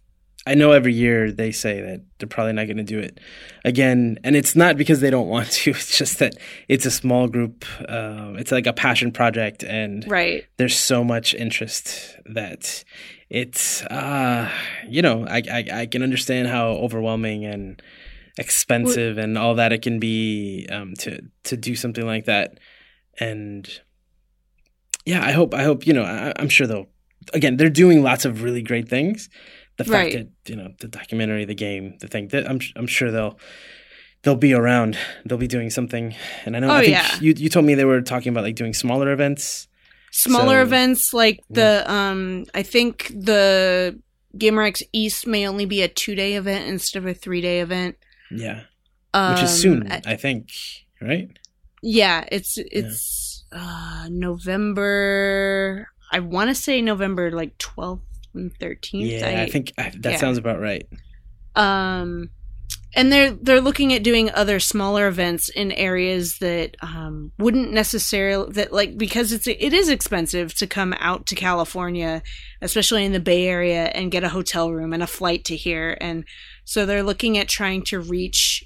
I 0.47 0.53
know 0.55 0.71
every 0.71 0.93
year 0.93 1.31
they 1.31 1.51
say 1.51 1.81
that 1.81 2.01
they're 2.17 2.27
probably 2.27 2.53
not 2.53 2.65
going 2.65 2.77
to 2.77 2.83
do 2.83 2.99
it 2.99 3.19
again, 3.65 4.17
and 4.23 4.35
it's 4.35 4.55
not 4.55 4.77
because 4.77 4.99
they 5.01 5.09
don't 5.09 5.27
want 5.27 5.51
to. 5.63 5.71
It's 5.71 5.97
just 5.97 6.19
that 6.19 6.35
it's 6.67 6.85
a 6.85 6.91
small 6.91 7.27
group. 7.27 7.65
Um, 7.89 8.37
it's 8.37 8.51
like 8.51 8.65
a 8.67 8.73
passion 8.73 9.11
project, 9.11 9.63
and 9.63 10.03
Right. 10.09 10.45
there's 10.57 10.75
so 10.77 11.03
much 11.03 11.33
interest 11.33 12.15
that 12.25 12.83
it's. 13.29 13.83
Uh, 13.83 14.49
you 14.87 15.01
know, 15.01 15.25
I, 15.27 15.41
I 15.51 15.65
I 15.81 15.85
can 15.85 16.01
understand 16.03 16.47
how 16.47 16.69
overwhelming 16.69 17.45
and 17.45 17.81
expensive 18.39 19.17
and 19.17 19.37
all 19.37 19.55
that 19.55 19.73
it 19.73 19.81
can 19.81 19.99
be 19.99 20.67
um, 20.71 20.93
to 20.99 21.21
to 21.43 21.57
do 21.57 21.75
something 21.75 22.05
like 22.05 22.25
that, 22.25 22.59
and 23.19 23.67
yeah, 25.05 25.25
I 25.25 25.31
hope 25.31 25.53
I 25.53 25.63
hope 25.63 25.87
you 25.87 25.93
know 25.93 26.03
I, 26.03 26.33
I'm 26.37 26.49
sure 26.49 26.67
they'll 26.67 26.87
again 27.33 27.57
they're 27.57 27.69
doing 27.69 28.03
lots 28.03 28.25
of 28.25 28.43
really 28.43 28.61
great 28.61 28.87
things, 28.89 29.29
the 29.77 29.83
fact 29.83 29.93
Right. 29.93 30.13
that 30.13 30.49
you 30.49 30.55
know 30.55 30.73
the 30.79 30.87
documentary, 30.87 31.45
the 31.45 31.55
game, 31.55 31.97
the 31.99 32.07
thing 32.07 32.27
that 32.29 32.49
I'm 32.49 32.59
I'm 32.75 32.87
sure 32.87 33.11
they'll 33.11 33.39
they'll 34.23 34.35
be 34.35 34.53
around. 34.53 34.97
They'll 35.25 35.37
be 35.37 35.47
doing 35.47 35.69
something. 35.69 36.15
And 36.45 36.55
I 36.55 36.59
know 36.59 36.69
Oh, 36.69 36.75
I 36.75 36.81
think 36.81 36.91
yeah. 36.91 37.19
you 37.21 37.33
you 37.37 37.49
told 37.49 37.65
me 37.65 37.75
they 37.75 37.85
were 37.85 38.01
talking 38.01 38.31
about 38.31 38.43
like 38.43 38.55
doing 38.55 38.73
smaller 38.73 39.11
events. 39.11 39.67
Smaller 40.11 40.59
So- 40.61 40.67
events 40.67 41.13
like 41.13 41.39
the 41.49 41.83
um 41.91 42.45
I 42.53 42.63
think 42.63 43.07
the 43.09 43.99
GaymerX 44.37 44.81
East 44.93 45.25
may 45.27 45.47
only 45.47 45.65
be 45.65 45.81
a 45.81 45.87
two 45.87 46.15
day 46.15 46.33
event 46.35 46.67
instead 46.67 46.99
of 46.99 47.05
a 47.07 47.13
three 47.13 47.41
day 47.41 47.59
event. 47.61 47.95
Yeah, 48.31 48.61
Um, 49.13 49.33
which 49.35 49.43
is 49.43 49.61
soon, 49.61 49.91
I- 49.91 50.01
I 50.05 50.15
think. 50.15 50.49
Right? 51.01 51.29
yeah, 51.83 52.25
it's 52.31 52.57
it's 52.57 53.45
uh 53.51 54.07
November 54.09 55.87
I 56.11 56.19
want 56.19 56.49
to 56.49 56.55
say 56.55 56.81
November 56.81 57.31
like 57.31 57.57
12th 57.57 58.01
and 58.37 58.57
13th. 58.59 59.09
Yeah, 59.09 59.41
I, 59.41 59.49
think 59.49 59.73
I, 59.77 59.91
that 59.99 60.13
yeah. 60.13 60.17
sounds 60.17 60.37
about 60.37 60.59
right. 60.59 60.87
um 61.55 62.29
and 62.97 63.11
they're 63.11 63.31
they're 63.31 63.61
looking 63.61 63.93
at 63.93 64.03
doing 64.03 64.31
other 64.31 64.59
smaller 64.59 65.07
events 65.07 65.49
in 65.49 65.71
areas 65.73 66.39
that 66.39 66.75
um, 66.81 67.31
wouldn't 67.37 67.71
necessarily 67.71 68.51
that 68.53 68.73
like 68.73 68.97
because 68.97 69.31
it's 69.31 69.45
it 69.45 69.73
is 69.73 69.89
expensive 69.89 70.55
to 70.55 70.65
come 70.65 70.95
out 70.99 71.25
to 71.27 71.35
California, 71.35 72.23
especially 72.61 73.05
in 73.05 73.11
the 73.11 73.19
Bay 73.19 73.47
Area, 73.47 73.85
and 73.85 74.11
get 74.11 74.23
a 74.23 74.29
hotel 74.29 74.71
room 74.71 74.93
and 74.93 75.03
a 75.03 75.07
flight 75.07 75.45
to 75.45 75.55
here, 75.55 75.97
and 76.01 76.25
so 76.65 76.85
they're 76.85 77.03
looking 77.03 77.37
at 77.37 77.47
trying 77.47 77.83
to 77.83 77.99
reach 77.99 78.63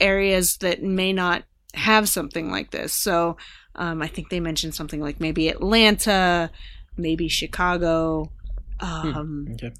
areas 0.00 0.56
that 0.58 0.82
may 0.82 1.12
not 1.12 1.42
have 1.74 2.08
something 2.08 2.50
like 2.50 2.70
this. 2.70 2.94
So 2.94 3.36
um, 3.74 4.00
I 4.00 4.06
think 4.06 4.30
they 4.30 4.40
mentioned 4.40 4.74
something 4.74 5.00
like 5.00 5.20
maybe 5.20 5.48
Atlanta, 5.48 6.50
maybe 6.96 7.28
Chicago. 7.28 8.32
Um, 8.80 9.46
Okay. 9.54 9.72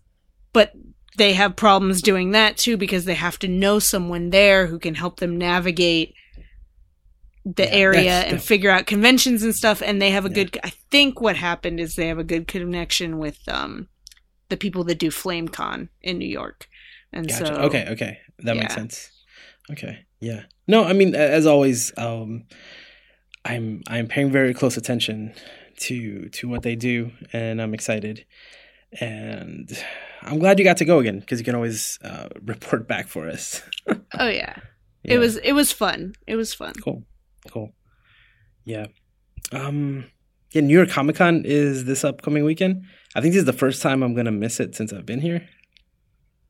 but 0.53 0.73
they 1.17 1.33
have 1.35 1.57
problems 1.57 2.03
doing 2.03 2.33
that 2.33 2.57
too 2.57 2.77
because 2.77 3.05
they 3.05 3.15
have 3.15 3.39
to 3.41 3.49
know 3.49 3.79
someone 3.79 4.31
there 4.31 4.67
who 4.67 4.79
can 4.79 4.95
help 4.95 5.21
them 5.21 5.37
navigate 5.37 6.15
the 7.45 7.65
Yeah, 7.65 7.79
area 7.79 8.21
and 8.21 8.43
figure 8.43 8.71
out 8.71 8.87
conventions 8.87 9.43
and 9.43 9.55
stuff 9.55 9.81
and 9.81 10.03
they 10.03 10.11
have 10.11 10.27
a 10.27 10.29
Yeah. 10.29 10.35
good 10.35 10.59
i 10.65 10.71
think 10.91 11.21
what 11.21 11.35
happened 11.37 11.81
is 11.81 11.95
they 11.95 12.09
have 12.09 12.19
a 12.19 12.25
good 12.25 12.47
connection 12.47 13.19
with 13.19 13.39
um 13.49 13.89
the 14.51 14.57
people 14.57 14.85
that 14.85 14.99
do 14.99 15.09
flamecon 15.11 15.89
in 16.03 16.19
new 16.19 16.29
york 16.29 16.69
and 17.13 17.31
Gotcha. 17.31 17.55
so 17.55 17.55
okay, 17.63 17.87
okay, 17.91 18.19
that 18.41 18.55
makes 18.57 18.75
sense. 18.75 19.11
Okay, 19.71 20.05
yeah. 20.21 20.43
No, 20.67 20.85
I 20.85 20.93
mean, 20.93 21.15
as 21.15 21.47
always, 21.47 21.93
um, 21.97 22.45
I'm 23.45 23.83
I'm 23.87 24.09
paying 24.09 24.31
very 24.31 24.53
close 24.55 24.77
attention 24.77 25.33
to 25.81 26.29
to 26.31 26.49
what 26.49 26.63
they 26.63 26.77
do, 26.77 27.13
and 27.33 27.61
I'm 27.63 27.73
excited. 27.75 28.27
And 29.01 29.69
I'm 30.23 30.39
glad 30.39 30.59
you 30.59 30.65
got 30.65 30.79
to 30.79 30.85
go 30.85 30.99
again 30.99 31.21
because 31.21 31.39
you 31.39 31.45
can 31.45 31.55
always 31.55 31.99
uh, 32.03 32.29
report 32.43 32.89
back 32.89 33.09
for 33.09 33.29
us. 33.29 33.63
oh 34.19 34.29
yeah. 34.29 34.57
Yeah. 35.05 35.15
it 35.15 35.19
was 35.19 35.37
it 35.39 35.53
was 35.53 35.71
fun 35.73 36.13
it 36.27 36.35
was 36.37 36.53
fun 36.53 36.73
cool, 36.83 37.05
cool. 37.51 37.73
Yeah. 38.65 38.87
Um. 39.53 40.05
Yeah, 40.53 40.63
New 40.63 40.75
York 40.75 40.89
Comic 40.89 41.17
Con 41.17 41.43
is 41.45 41.85
this 41.85 42.05
upcoming 42.05 42.43
weekend. 42.45 42.85
I 43.15 43.21
think 43.21 43.33
this 43.35 43.41
is 43.41 43.45
the 43.47 43.53
first 43.53 43.83
time 43.83 44.03
I'm 44.03 44.15
gonna 44.15 44.33
miss 44.33 44.61
it 44.61 44.75
since 44.75 44.93
I've 44.93 45.07
been 45.07 45.21
here. 45.21 45.47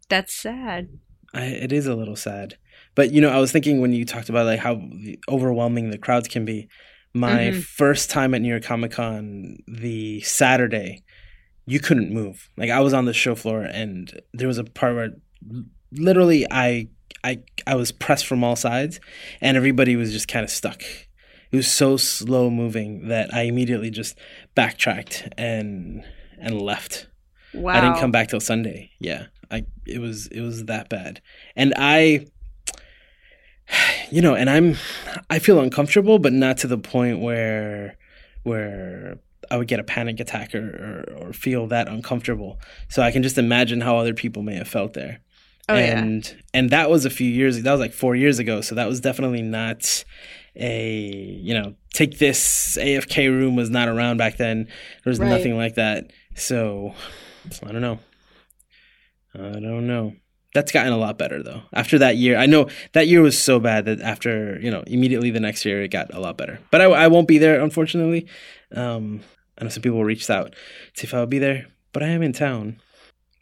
that's 0.08 0.34
sad 0.34 0.88
I, 1.34 1.44
it 1.44 1.72
is 1.72 1.86
a 1.86 1.94
little 1.94 2.16
sad. 2.16 2.56
But 2.94 3.10
you 3.12 3.20
know, 3.20 3.28
I 3.28 3.38
was 3.38 3.52
thinking 3.52 3.80
when 3.80 3.92
you 3.92 4.04
talked 4.06 4.28
about 4.30 4.46
like 4.46 4.60
how 4.60 4.80
overwhelming 5.28 5.90
the 5.90 5.98
crowds 5.98 6.28
can 6.28 6.44
be. 6.44 6.68
My 7.14 7.50
Mhm. 7.50 7.62
first 7.62 8.08
time 8.10 8.34
at 8.34 8.40
New 8.40 8.48
York 8.48 8.62
Comic 8.62 8.92
Con, 8.92 9.56
the 9.66 10.20
Saturday, 10.22 11.02
you 11.68 11.80
couldn't 11.80 12.12
move. 12.12 12.48
Like 12.56 12.70
I 12.70 12.80
was 12.80 12.94
on 12.94 13.04
the 13.04 13.12
show 13.12 13.34
floor, 13.34 13.60
and 13.60 14.20
there 14.32 14.48
was 14.48 14.58
a 14.58 14.64
part 14.64 14.94
where 14.94 15.10
literally 15.92 16.46
I 16.50 16.88
I 17.22 17.42
I 17.66 17.74
was 17.74 17.92
pressed 17.92 18.26
from 18.26 18.42
all 18.42 18.56
sides, 18.56 19.00
and 19.40 19.56
everybody 19.56 19.94
was 19.94 20.12
just 20.12 20.28
kind 20.28 20.44
of 20.44 20.50
stuck. 20.50 20.82
It 21.50 21.56
was 21.56 21.68
so 21.68 21.96
slow 21.98 22.50
moving 22.50 23.08
that 23.08 23.32
I 23.32 23.42
immediately 23.42 23.90
just 23.90 24.18
backtracked 24.54 25.28
and 25.36 26.04
and 26.38 26.60
left. 26.60 27.08
wow 27.52 27.74
I 27.74 27.80
didn't 27.82 27.98
come 27.98 28.12
back 28.12 28.28
till 28.28 28.40
Sunday. 28.40 28.90
Yeah, 28.98 29.26
I 29.50 29.66
it 29.86 29.98
was 29.98 30.26
it 30.28 30.40
was 30.40 30.64
that 30.64 30.88
bad, 30.88 31.20
and 31.54 31.74
I, 31.76 32.26
you 34.10 34.22
know, 34.22 34.34
and 34.34 34.48
I'm 34.48 34.76
I 35.28 35.38
feel 35.38 35.60
uncomfortable, 35.60 36.18
but 36.18 36.32
not 36.32 36.56
to 36.58 36.66
the 36.66 36.78
point 36.78 37.20
where 37.20 37.98
where 38.42 39.18
I 39.50 39.56
would 39.56 39.68
get 39.68 39.80
a 39.80 39.84
panic 39.84 40.20
attack 40.20 40.54
or, 40.54 41.04
or 41.18 41.28
or 41.28 41.32
feel 41.32 41.66
that 41.68 41.88
uncomfortable. 41.88 42.58
So 42.88 43.02
I 43.02 43.10
can 43.10 43.22
just 43.22 43.38
imagine 43.38 43.80
how 43.80 43.96
other 43.98 44.14
people 44.14 44.42
may 44.42 44.56
have 44.56 44.68
felt 44.68 44.92
there. 44.94 45.20
oh 45.68 45.74
yeah 45.74 45.98
and 45.98 46.36
and 46.54 46.70
that 46.70 46.90
was 46.90 47.04
a 47.04 47.10
few 47.10 47.28
years. 47.30 47.62
That 47.62 47.72
was 47.72 47.80
like 47.80 47.92
four 47.92 48.14
years 48.16 48.38
ago. 48.38 48.60
So 48.60 48.74
that 48.74 48.88
was 48.88 49.00
definitely 49.00 49.42
not 49.42 50.04
a 50.56 51.00
you 51.42 51.54
know 51.54 51.74
take 51.92 52.18
this 52.18 52.76
AFK 52.80 53.28
room 53.28 53.56
was 53.56 53.70
not 53.70 53.88
around 53.88 54.16
back 54.18 54.36
then. 54.36 54.64
There 55.04 55.10
was 55.10 55.18
Right. 55.18 55.28
nothing 55.28 55.56
like 55.56 55.74
that. 55.76 56.10
So 56.34 56.94
I 57.66 57.72
don't 57.72 57.80
know. 57.82 57.98
I 59.34 59.38
don't 59.60 59.86
know. 59.86 60.14
That's 60.54 60.72
gotten 60.72 60.92
a 60.92 60.96
lot 60.96 61.18
better 61.18 61.42
though. 61.42 61.62
After 61.72 61.98
that 61.98 62.16
year, 62.16 62.36
I 62.38 62.46
know 62.46 62.68
that 62.94 63.06
year 63.06 63.20
was 63.20 63.38
so 63.38 63.60
bad 63.60 63.84
that 63.84 64.00
after 64.00 64.58
you 64.60 64.70
know 64.70 64.82
immediately 64.86 65.30
the 65.30 65.40
next 65.40 65.64
year 65.64 65.82
it 65.82 65.88
got 65.90 66.12
a 66.14 66.20
lot 66.20 66.38
better. 66.38 66.58
But 66.70 66.80
I, 66.80 66.84
I 66.86 67.06
won't 67.08 67.28
be 67.28 67.38
there 67.38 67.60
unfortunately. 67.60 68.26
Um, 68.74 69.20
I 69.58 69.64
know 69.64 69.70
some 69.70 69.82
people 69.82 70.04
reached 70.04 70.30
out 70.30 70.52
to 70.52 71.00
see 71.00 71.06
if 71.06 71.14
I'll 71.14 71.26
be 71.26 71.38
there, 71.38 71.66
but 71.92 72.02
I 72.02 72.08
am 72.08 72.22
in 72.22 72.32
town. 72.32 72.80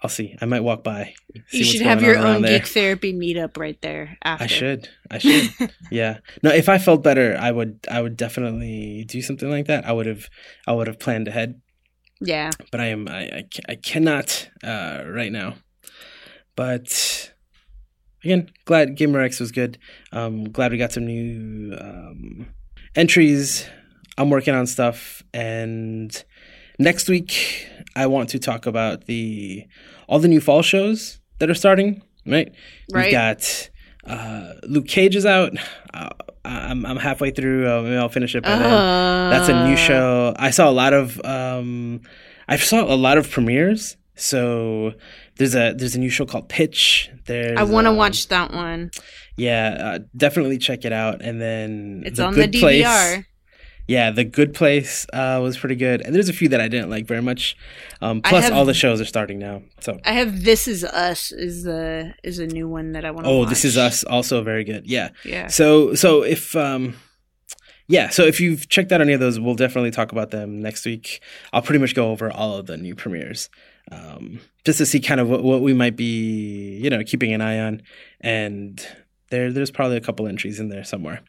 I'll 0.02 0.10
see. 0.10 0.36
I 0.40 0.44
might 0.44 0.60
walk 0.60 0.84
by. 0.84 1.14
you 1.50 1.64
should 1.64 1.80
have 1.80 2.02
your 2.02 2.18
own 2.18 2.42
there. 2.42 2.58
geek 2.58 2.68
therapy 2.68 3.14
meetup 3.14 3.56
right 3.56 3.80
there 3.80 4.18
after 4.22 4.44
I 4.44 4.46
should. 4.46 4.88
I 5.10 5.18
should. 5.18 5.50
yeah. 5.90 6.18
No, 6.42 6.50
if 6.50 6.68
I 6.68 6.78
felt 6.78 7.02
better, 7.02 7.36
I 7.40 7.50
would. 7.50 7.80
I 7.90 8.02
would 8.02 8.16
definitely 8.16 9.04
do 9.08 9.22
something 9.22 9.50
like 9.50 9.66
that. 9.66 9.86
I 9.86 9.92
would 9.92 10.06
have. 10.06 10.28
I 10.66 10.72
would 10.72 10.86
have 10.86 10.98
planned 11.00 11.28
ahead. 11.28 11.60
yeah 12.20 12.50
But 12.70 12.80
I 12.80 12.86
am. 12.86 13.08
I. 13.08 13.22
I, 13.22 13.44
I 13.70 13.74
cannot 13.76 14.50
uh, 14.62 15.02
right 15.06 15.32
now. 15.32 15.54
But 16.56 17.32
again, 18.22 18.50
glad 18.64 18.96
GaymerX 18.96 19.40
was 19.40 19.50
good. 19.50 19.78
Um, 20.12 20.44
glad 20.44 20.72
we 20.72 20.78
got 20.78 20.92
some 20.92 21.06
new 21.06 21.76
um, 21.78 22.48
entries. 22.94 23.66
I'm 24.18 24.30
working 24.30 24.54
on 24.54 24.66
stuff, 24.66 25.22
and 25.34 26.24
next 26.78 27.08
week 27.08 27.68
I 27.94 28.06
want 28.06 28.30
to 28.30 28.38
talk 28.38 28.66
about 28.66 29.06
the 29.06 29.64
all 30.08 30.18
the 30.18 30.28
new 30.28 30.40
fall 30.40 30.62
shows 30.62 31.20
that 31.38 31.50
are 31.50 31.54
starting. 31.54 32.02
Right. 32.24 32.52
right 32.92 33.04
We've 33.06 33.12
got 33.12 33.70
uh, 34.06 34.54
Luke 34.64 34.88
Cage 34.88 35.16
is 35.16 35.26
out. 35.26 35.52
Uh, 35.92 36.10
I'm 36.44 36.86
I'm 36.86 36.96
halfway 36.96 37.30
through. 37.30 37.68
Uh, 37.68 37.82
maybe 37.82 37.96
I'll 37.96 38.08
finish 38.08 38.34
it 38.34 38.42
by 38.42 38.50
then. 38.50 39.30
That's 39.30 39.48
a 39.48 39.66
new 39.66 39.74
Uh, 39.74 39.76
show. 39.76 40.34
I 40.38 40.50
saw 40.50 40.68
a 40.68 40.72
lot 40.72 40.92
of 40.92 41.20
um, 41.24 42.00
I 42.48 42.56
saw 42.56 42.82
a 42.82 42.96
lot 42.96 43.18
of 43.18 43.30
premieres. 43.30 43.96
So 44.18 44.94
there's 45.36 45.54
a 45.54 45.74
there's 45.74 45.94
a 45.94 45.98
new 45.98 46.08
show 46.08 46.24
called 46.24 46.48
Pitch. 46.48 47.10
There's 47.26 47.58
I 47.58 47.64
want 47.64 47.84
to 47.84 47.90
um, 47.90 47.96
watch 47.96 48.28
that 48.28 48.52
one. 48.52 48.90
Yeah, 49.36 49.76
uh, 49.78 49.98
definitely 50.16 50.56
check 50.58 50.84
it 50.86 50.92
out. 50.92 51.20
And 51.20 51.40
then 51.40 52.02
It's 52.06 52.16
The 52.16 52.24
on 52.24 52.34
Good 52.34 52.52
the 52.52 52.60
Place. 52.60 52.82
Yeah, 53.88 54.10
The 54.10 54.24
Good 54.24 54.52
Place 54.52 55.06
uh, 55.12 55.38
was 55.42 55.56
pretty 55.56 55.76
good. 55.76 56.00
And 56.00 56.14
there's 56.14 56.28
a 56.28 56.32
few 56.32 56.48
that 56.48 56.60
I 56.60 56.68
didn't 56.68 56.90
like 56.90 57.06
very 57.06 57.22
much. 57.22 57.56
Um, 58.00 58.20
plus, 58.20 58.44
have- 58.44 58.52
all 58.52 58.64
the 58.64 58.74
shows 58.74 59.00
are 59.00 59.04
starting 59.04 59.38
now. 59.38 59.62
So 59.80 60.00
I 60.04 60.12
have 60.12 60.42
This 60.42 60.66
Is 60.66 60.84
Us 60.84 61.30
is 61.32 61.62
the 61.62 62.14
is 62.24 62.38
a 62.38 62.46
new 62.46 62.68
one 62.68 62.92
that 62.92 63.04
I 63.04 63.10
want 63.10 63.26
to 63.26 63.30
oh, 63.30 63.38
watch. 63.40 63.50
this 63.50 63.64
is 63.64 63.76
us 63.76 64.02
also 64.04 64.42
very 64.42 64.64
good. 64.64 64.86
Yeah. 64.86 65.10
Yeah. 65.24 65.46
So 65.48 65.94
so 65.94 66.22
if 66.22 66.56
um 66.56 66.96
yeah, 67.88 68.08
so 68.08 68.24
if 68.24 68.40
you've 68.40 68.68
checked 68.68 68.90
out 68.90 69.00
any 69.00 69.12
of 69.12 69.20
those, 69.20 69.38
we'll 69.38 69.54
definitely 69.54 69.92
talk 69.92 70.10
about 70.10 70.30
them 70.30 70.60
next 70.60 70.84
week. 70.84 71.22
I'll 71.52 71.62
pretty 71.62 71.78
much 71.78 71.94
go 71.94 72.10
over 72.10 72.30
all 72.30 72.56
of 72.56 72.66
the 72.66 72.76
new 72.76 72.96
premieres. 72.96 73.48
Um 73.92 74.40
just 74.64 74.78
to 74.78 74.86
see 74.86 74.98
kind 74.98 75.20
of 75.20 75.28
what, 75.28 75.44
what 75.44 75.60
we 75.60 75.72
might 75.72 75.94
be, 75.94 76.76
you 76.82 76.90
know, 76.90 77.04
keeping 77.04 77.32
an 77.32 77.40
eye 77.40 77.60
on. 77.60 77.82
And 78.20 78.84
there 79.30 79.52
there's 79.52 79.70
probably 79.70 79.96
a 79.96 80.00
couple 80.00 80.26
entries 80.26 80.58
in 80.58 80.70
there 80.70 80.84
somewhere. 80.84 81.22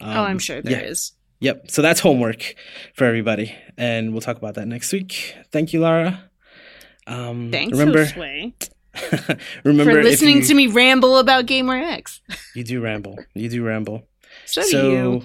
Um, 0.00 0.16
oh, 0.16 0.22
I'm 0.24 0.38
sure 0.38 0.60
there 0.60 0.82
yeah. 0.82 0.86
is. 0.86 1.12
Yep. 1.46 1.70
So 1.70 1.80
that's 1.80 2.00
homework 2.00 2.56
for 2.94 3.04
everybody. 3.04 3.54
And 3.78 4.10
we'll 4.10 4.20
talk 4.20 4.36
about 4.36 4.56
that 4.56 4.66
next 4.66 4.92
week. 4.92 5.36
Thank 5.52 5.72
you, 5.72 5.78
Lara. 5.78 6.28
Um 7.06 7.52
Thanks, 7.52 7.78
remember 7.78 8.00
remember 9.62 9.92
for 9.92 10.02
listening 10.02 10.38
you, 10.38 10.42
to 10.42 10.54
me 10.54 10.66
ramble 10.66 11.18
about 11.18 11.46
GaymerX. 11.46 12.18
you 12.56 12.64
do 12.64 12.80
ramble. 12.80 13.16
You 13.34 13.48
do 13.48 13.62
ramble. 13.62 14.08
So, 14.44 14.62
do 14.68 14.76
you. 14.90 15.22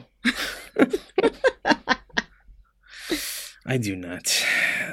I 3.66 3.78
do 3.78 3.96
not. 3.96 4.46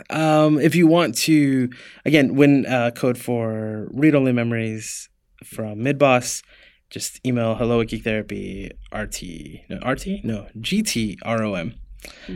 Um, 0.08 0.58
if 0.58 0.74
you 0.74 0.86
want 0.86 1.14
to, 1.18 1.68
again, 2.06 2.36
win 2.36 2.64
uh, 2.64 2.92
code 2.92 3.18
for 3.18 3.88
read 3.90 4.14
only 4.14 4.32
memories 4.32 5.10
from 5.44 5.80
Midboss, 5.80 6.42
just 6.91 7.20
email 7.26 7.55
hello 7.55 7.80
at 7.80 7.89
Geek 7.89 8.03
Therapy 8.05 8.70
RT 8.95 9.22
no 9.68 9.78
RT 9.89 10.24
no 10.24 10.47
GT 10.59 11.16
ROM 11.24 11.74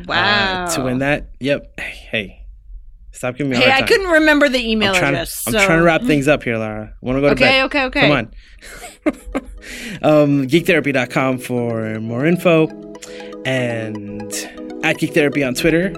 Wow. 0.07 0.65
uh, 0.65 0.71
to 0.75 0.83
win 0.83 0.99
that. 0.99 1.31
Yep. 1.39 1.79
Hey, 1.81 2.47
Stop 3.13 3.37
giving 3.37 3.51
me 3.51 3.57
a 3.57 3.61
Hey, 3.61 3.71
I 3.71 3.83
couldn't 3.83 4.09
remember 4.11 4.49
the 4.49 4.59
email 4.59 4.93
I'm 4.93 4.99
trying, 4.99 5.15
address. 5.15 5.45
I'm 5.47 5.53
trying 5.53 5.79
to 5.79 5.85
wrap 5.85 6.03
things 6.03 6.27
up 6.27 6.43
here, 6.43 6.57
Lara. 6.59 6.95
Want 7.01 7.17
to 7.17 7.21
go 7.21 7.29
to 7.29 7.33
Okay, 7.35 7.45
bed? 7.45 7.65
okay, 7.67 7.85
okay. 7.85 8.01
Come 8.01 8.11
on. 8.11 10.03
um, 10.23 10.47
geektherapy.com 10.49 11.39
for 11.39 12.01
more 12.01 12.27
info. 12.27 12.67
And 13.45 14.33
at 14.83 14.99
Geek 14.99 15.15
Therapy 15.15 15.45
on 15.45 15.55
Twitter. 15.55 15.93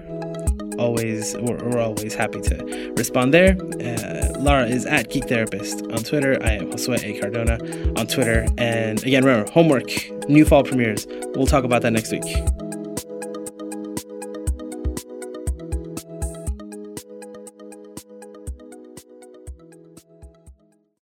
Always, 0.79 1.35
we're, 1.37 1.62
we're 1.64 1.81
always 1.81 2.14
happy 2.14 2.41
to 2.41 2.93
respond 2.97 3.33
there. 3.33 3.57
Uh, 3.81 4.39
Lara 4.39 4.66
is 4.66 4.87
at 4.87 5.11
Geek 5.11 5.29
Therapist 5.29 5.83
on 5.83 5.99
Twitter. 5.99 6.39
I 6.43 6.53
am 6.53 6.70
Josue 6.70 7.03
A. 7.03 7.20
Cardona 7.20 7.55
on 7.99 8.07
Twitter. 8.07 8.47
And 8.59 9.03
again, 9.03 9.25
remember, 9.25 9.51
homework, 9.51 9.89
new 10.29 10.45
fall 10.45 10.64
premieres. 10.64 11.07
We'll 11.35 11.47
talk 11.47 11.64
about 11.64 11.83
that 11.83 11.93
next 11.93 12.12
week. 12.12 12.25